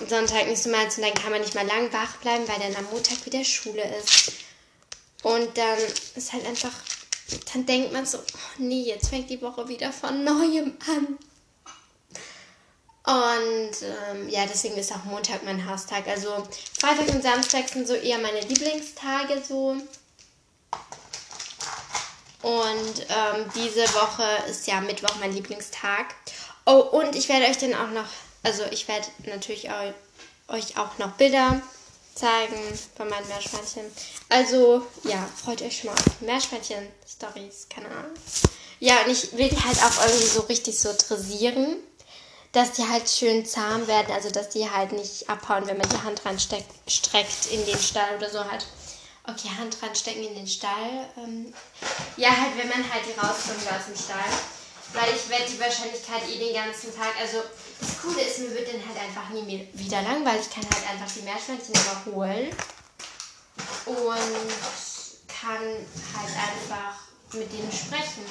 Sonntag 0.08 0.48
nicht 0.48 0.62
so 0.62 0.70
meins 0.70 0.98
und 0.98 1.04
dann 1.04 1.14
kann 1.14 1.32
man 1.32 1.42
nicht 1.42 1.56
mal 1.56 1.66
lang 1.66 1.92
wach 1.94 2.18
bleiben, 2.18 2.48
weil 2.48 2.60
dann 2.60 2.76
am 2.76 2.92
Montag 2.92 3.26
wieder 3.26 3.44
Schule 3.44 3.84
ist. 3.98 4.34
Und 5.24 5.58
dann 5.58 5.78
ist 6.16 6.34
halt 6.34 6.46
einfach, 6.46 6.74
dann 7.54 7.66
denkt 7.66 7.94
man 7.94 8.06
so, 8.06 8.18
oh 8.18 8.40
nee, 8.58 8.84
jetzt 8.84 9.10
fängt 9.10 9.30
die 9.30 9.42
Woche 9.42 9.68
wieder 9.68 9.92
von 9.92 10.24
neuem 10.24 10.78
an. 10.88 11.18
Und 13.12 13.76
ähm, 13.82 14.30
ja, 14.30 14.46
deswegen 14.46 14.78
ist 14.78 14.94
auch 14.94 15.04
Montag 15.04 15.44
mein 15.44 15.70
Haustag. 15.70 16.08
Also 16.08 16.48
Freitag 16.80 17.10
und 17.10 17.22
Samstag 17.22 17.68
sind 17.68 17.86
so 17.86 17.94
eher 17.94 18.18
meine 18.20 18.40
Lieblingstage 18.40 19.42
so. 19.46 19.76
Und 22.42 23.00
ähm, 23.10 23.52
diese 23.54 23.84
Woche 23.94 24.24
ist 24.50 24.66
ja 24.66 24.80
Mittwoch 24.80 25.16
mein 25.20 25.34
Lieblingstag. 25.34 26.16
Oh, 26.66 26.80
und 26.80 27.14
ich 27.18 27.28
werde 27.28 27.48
euch 27.48 27.58
dann 27.58 27.74
auch 27.74 27.90
noch, 27.90 28.08
also 28.44 28.64
ich 28.72 28.88
werde 28.88 29.08
natürlich 29.26 29.68
euch 30.48 30.78
auch 30.78 30.98
noch 30.98 31.12
Bilder 31.14 31.62
zeigen 32.16 32.80
von 32.96 33.10
meinen 33.10 33.28
Meerschweinchen. 33.28 33.92
Also, 34.30 34.88
ja, 35.04 35.28
freut 35.44 35.62
euch 35.62 35.80
schon 35.80 35.90
mal 35.90 36.00
auf 36.00 36.22
Meerschweinchen-Stories, 36.22 37.68
keine 37.70 37.88
Ahnung. 37.88 38.12
Ja, 38.80 39.02
und 39.02 39.12
ich 39.12 39.34
will 39.34 39.50
die 39.50 39.62
halt 39.62 39.78
auch 39.84 40.06
irgendwie 40.06 40.28
so 40.28 40.42
richtig 40.42 40.80
so 40.80 40.94
dressieren, 40.94 41.76
dass 42.52 42.74
die 42.74 42.88
halt 42.88 43.10
schön 43.10 43.46
zahm 43.46 43.88
werden, 43.88 44.14
also 44.14 44.30
dass 44.30 44.50
die 44.50 44.70
halt 44.70 44.92
nicht 44.92 45.30
abhauen, 45.30 45.66
wenn 45.68 45.78
man 45.78 45.88
die 45.88 46.02
Hand 46.02 46.26
reinstreckt 46.26 47.46
in 47.52 47.66
den 47.66 47.80
Stall 47.80 48.18
oder 48.18 48.30
so 48.30 48.40
halt. 48.40 48.66
Okay, 49.24 49.50
Hand 49.58 49.78
reinstecken 49.82 50.24
in 50.24 50.36
den 50.36 50.48
Stall. 50.48 51.08
Ähm, 51.18 51.54
ja, 52.18 52.30
halt, 52.30 52.58
wenn 52.58 52.68
man 52.68 52.92
halt 52.92 53.06
die 53.06 53.20
rauskommt 53.20 53.68
aus 53.70 53.86
dem 53.86 53.96
Stall. 53.96 54.32
Weil 54.94 55.16
ich 55.16 55.30
werde 55.30 55.46
die 55.50 55.60
Wahrscheinlichkeit 55.60 56.28
eh 56.28 56.40
den 56.40 56.54
ganzen 56.54 56.94
Tag, 56.94 57.14
also 57.22 57.38
das 57.80 58.02
Coole 58.02 58.22
ist, 58.22 58.40
mir 58.40 58.54
wird 58.54 58.68
dann 58.68 58.82
halt 58.86 59.00
einfach 59.00 59.30
nie 59.30 59.44
mehr 59.44 59.66
wieder 59.74 60.02
langweilig. 60.02 60.48
Ich 60.48 60.54
kann 60.54 60.66
halt 60.66 60.90
einfach 60.90 61.14
die 61.16 61.22
Meerschweinchen 61.22 61.74
überholen 61.74 62.50
und 63.86 64.52
kann 65.28 65.64
halt 65.64 66.34
einfach 66.36 67.00
mit 67.32 67.52
denen 67.54 67.72
sprechen. 67.72 68.26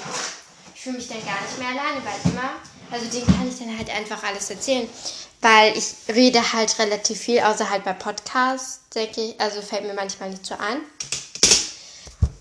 Ich 0.74 0.82
fühle 0.82 0.98
mich 0.98 1.08
dann 1.08 1.24
gar 1.24 1.40
nicht 1.40 1.58
mehr 1.58 1.68
alleine, 1.68 2.04
weil 2.04 2.32
immer, 2.32 2.60
also 2.90 3.06
denen 3.06 3.26
kann 3.26 3.48
ich 3.48 3.58
dann 3.58 3.76
halt 3.76 3.90
einfach 3.90 4.22
alles 4.22 4.50
erzählen. 4.50 4.88
Weil 5.40 5.76
ich 5.76 5.94
rede 6.14 6.52
halt 6.52 6.78
relativ 6.78 7.18
viel, 7.18 7.40
außer 7.40 7.70
halt 7.70 7.84
bei 7.84 7.94
Podcasts, 7.94 8.80
denke 8.94 9.22
ich, 9.22 9.40
also 9.40 9.62
fällt 9.62 9.86
mir 9.86 9.94
manchmal 9.94 10.30
nicht 10.30 10.44
so 10.44 10.54
ein. 10.54 10.82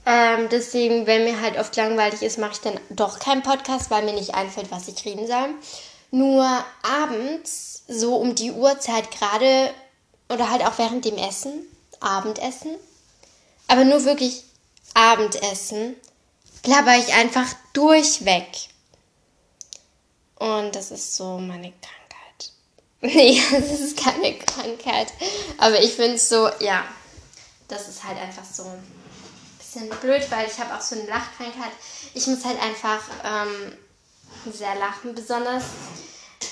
Ähm, 0.05 0.49
deswegen, 0.51 1.05
wenn 1.07 1.23
mir 1.23 1.39
halt 1.39 1.57
oft 1.57 1.75
langweilig 1.75 2.21
ist, 2.23 2.39
mache 2.39 2.53
ich 2.53 2.59
dann 2.59 2.79
doch 2.89 3.19
keinen 3.19 3.43
Podcast, 3.43 3.89
weil 3.89 4.03
mir 4.03 4.13
nicht 4.13 4.35
einfällt, 4.35 4.71
was 4.71 4.87
ich 4.87 5.05
reden 5.05 5.27
soll. 5.27 5.49
Nur 6.11 6.45
abends, 6.81 7.83
so 7.87 8.15
um 8.15 8.35
die 8.35 8.51
Uhrzeit 8.51 9.11
gerade, 9.11 9.71
oder 10.27 10.49
halt 10.49 10.65
auch 10.65 10.77
während 10.77 11.05
dem 11.05 11.17
Essen, 11.17 11.53
Abendessen, 11.99 12.75
aber 13.67 13.83
nur 13.83 14.03
wirklich 14.05 14.43
Abendessen, 14.93 15.95
blabber 16.63 16.97
ich 16.97 17.13
einfach 17.13 17.47
durchweg. 17.73 18.47
Und 20.39 20.75
das 20.75 20.91
ist 20.91 21.15
so 21.15 21.37
meine 21.37 21.71
Krankheit. 21.71 22.51
Nee, 23.01 23.41
das 23.51 23.79
ist 23.79 23.97
keine 23.97 24.37
Krankheit. 24.37 25.13
Aber 25.57 25.81
ich 25.81 25.93
finde 25.93 26.15
es 26.15 26.27
so, 26.27 26.49
ja, 26.59 26.83
das 27.69 27.87
ist 27.87 28.03
halt 28.03 28.17
einfach 28.17 28.43
so 28.43 28.65
bisschen 29.57 29.89
blöd, 30.01 30.29
weil 30.31 30.47
ich 30.47 30.59
habe 30.59 30.75
auch 30.75 30.81
so 30.81 30.95
eine 30.95 31.05
Lachkrankheit. 31.07 31.71
Ich 32.13 32.27
muss 32.27 32.43
halt 32.43 32.61
einfach 32.61 33.01
ähm, 33.23 33.77
sehr 34.51 34.75
lachen, 34.75 35.15
besonders 35.15 35.63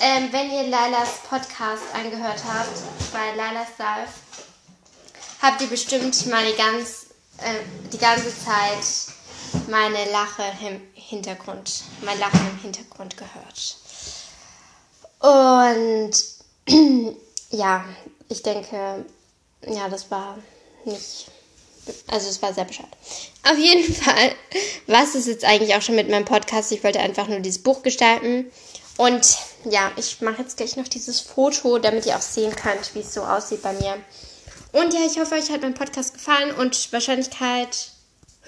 ähm, 0.00 0.28
wenn 0.30 0.50
ihr 0.52 0.64
Lailas 0.64 1.22
Podcast 1.28 1.82
angehört 1.92 2.40
habt, 2.46 3.12
bei 3.12 3.34
Lailas 3.34 3.68
Live, 3.78 4.10
habt 5.42 5.60
ihr 5.60 5.66
bestimmt 5.66 6.26
mal 6.26 6.44
die, 6.46 6.56
ganz, 6.56 7.06
äh, 7.38 7.88
die 7.92 7.98
ganze 7.98 8.28
Zeit 8.28 8.84
meine 9.68 10.10
Lache 10.10 10.44
im 10.66 10.80
Hintergrund, 10.94 11.82
mein 12.02 12.18
Lachen 12.18 12.46
im 12.50 12.58
Hintergrund 12.58 13.16
gehört. 13.16 13.76
Und 15.20 16.12
ja, 17.50 17.84
ich 18.28 18.42
denke, 18.42 19.04
ja, 19.66 19.88
das 19.88 20.10
war 20.10 20.38
nicht 20.84 21.30
also 22.08 22.28
es 22.28 22.42
war 22.42 22.52
sehr 22.52 22.64
bescheuert. 22.64 22.96
Auf 23.44 23.58
jeden 23.58 23.92
Fall, 23.94 24.32
was 24.86 25.14
ist 25.14 25.26
jetzt 25.26 25.44
eigentlich 25.44 25.74
auch 25.74 25.82
schon 25.82 25.94
mit 25.96 26.08
meinem 26.08 26.24
Podcast? 26.24 26.72
Ich 26.72 26.84
wollte 26.84 27.00
einfach 27.00 27.28
nur 27.28 27.40
dieses 27.40 27.62
Buch 27.62 27.82
gestalten. 27.82 28.50
Und 28.96 29.38
ja, 29.64 29.92
ich 29.96 30.20
mache 30.20 30.42
jetzt 30.42 30.56
gleich 30.56 30.76
noch 30.76 30.88
dieses 30.88 31.20
Foto, 31.20 31.78
damit 31.78 32.06
ihr 32.06 32.16
auch 32.16 32.22
sehen 32.22 32.54
könnt, 32.54 32.94
wie 32.94 33.00
es 33.00 33.14
so 33.14 33.22
aussieht 33.22 33.62
bei 33.62 33.72
mir. 33.74 33.96
Und 34.72 34.92
ja, 34.92 35.00
ich 35.06 35.18
hoffe, 35.18 35.34
euch 35.34 35.50
hat 35.50 35.62
mein 35.62 35.74
Podcast 35.74 36.14
gefallen 36.14 36.54
und 36.54 36.92
Wahrscheinlichkeit, 36.92 37.92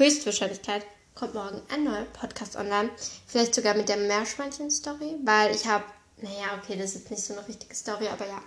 Höchstwahrscheinlichkeit, 0.01 0.87
kommt 1.15 1.35
morgen 1.35 1.61
ein 1.69 1.85
neuer 1.85 2.07
Podcast 2.07 2.57
online. 2.57 2.89
Vielleicht 3.27 3.55
sogar 3.55 3.75
mit 3.75 3.91
der 3.91 3.99
Meerschweinchen-Story, 3.99 5.17
weil 5.25 5.55
ich 5.55 5.67
habe, 5.67 5.85
naja, 6.23 6.59
okay, 6.59 6.79
das 6.79 6.95
ist 6.95 7.11
nicht 7.11 7.23
so 7.23 7.35
eine 7.35 7.47
richtige 7.47 7.75
Story, 7.75 8.09
aber 8.09 8.27
ja, 8.27 8.41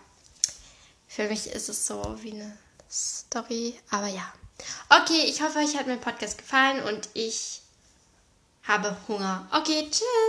für 1.07 1.27
mich 1.27 1.45
ist 1.45 1.69
es 1.69 1.85
so 1.85 2.17
wie 2.23 2.31
eine 2.31 2.57
Story, 2.89 3.79
aber 3.91 4.07
ja. 4.07 4.33
Okay, 4.89 5.25
ich 5.27 5.43
hoffe, 5.43 5.59
euch 5.59 5.77
hat 5.77 5.85
mein 5.85 6.01
Podcast 6.01 6.39
gefallen 6.39 6.81
und 6.85 7.07
ich 7.13 7.61
habe 8.63 8.97
Hunger. 9.07 9.47
Okay, 9.51 9.87
tschüss. 9.91 10.23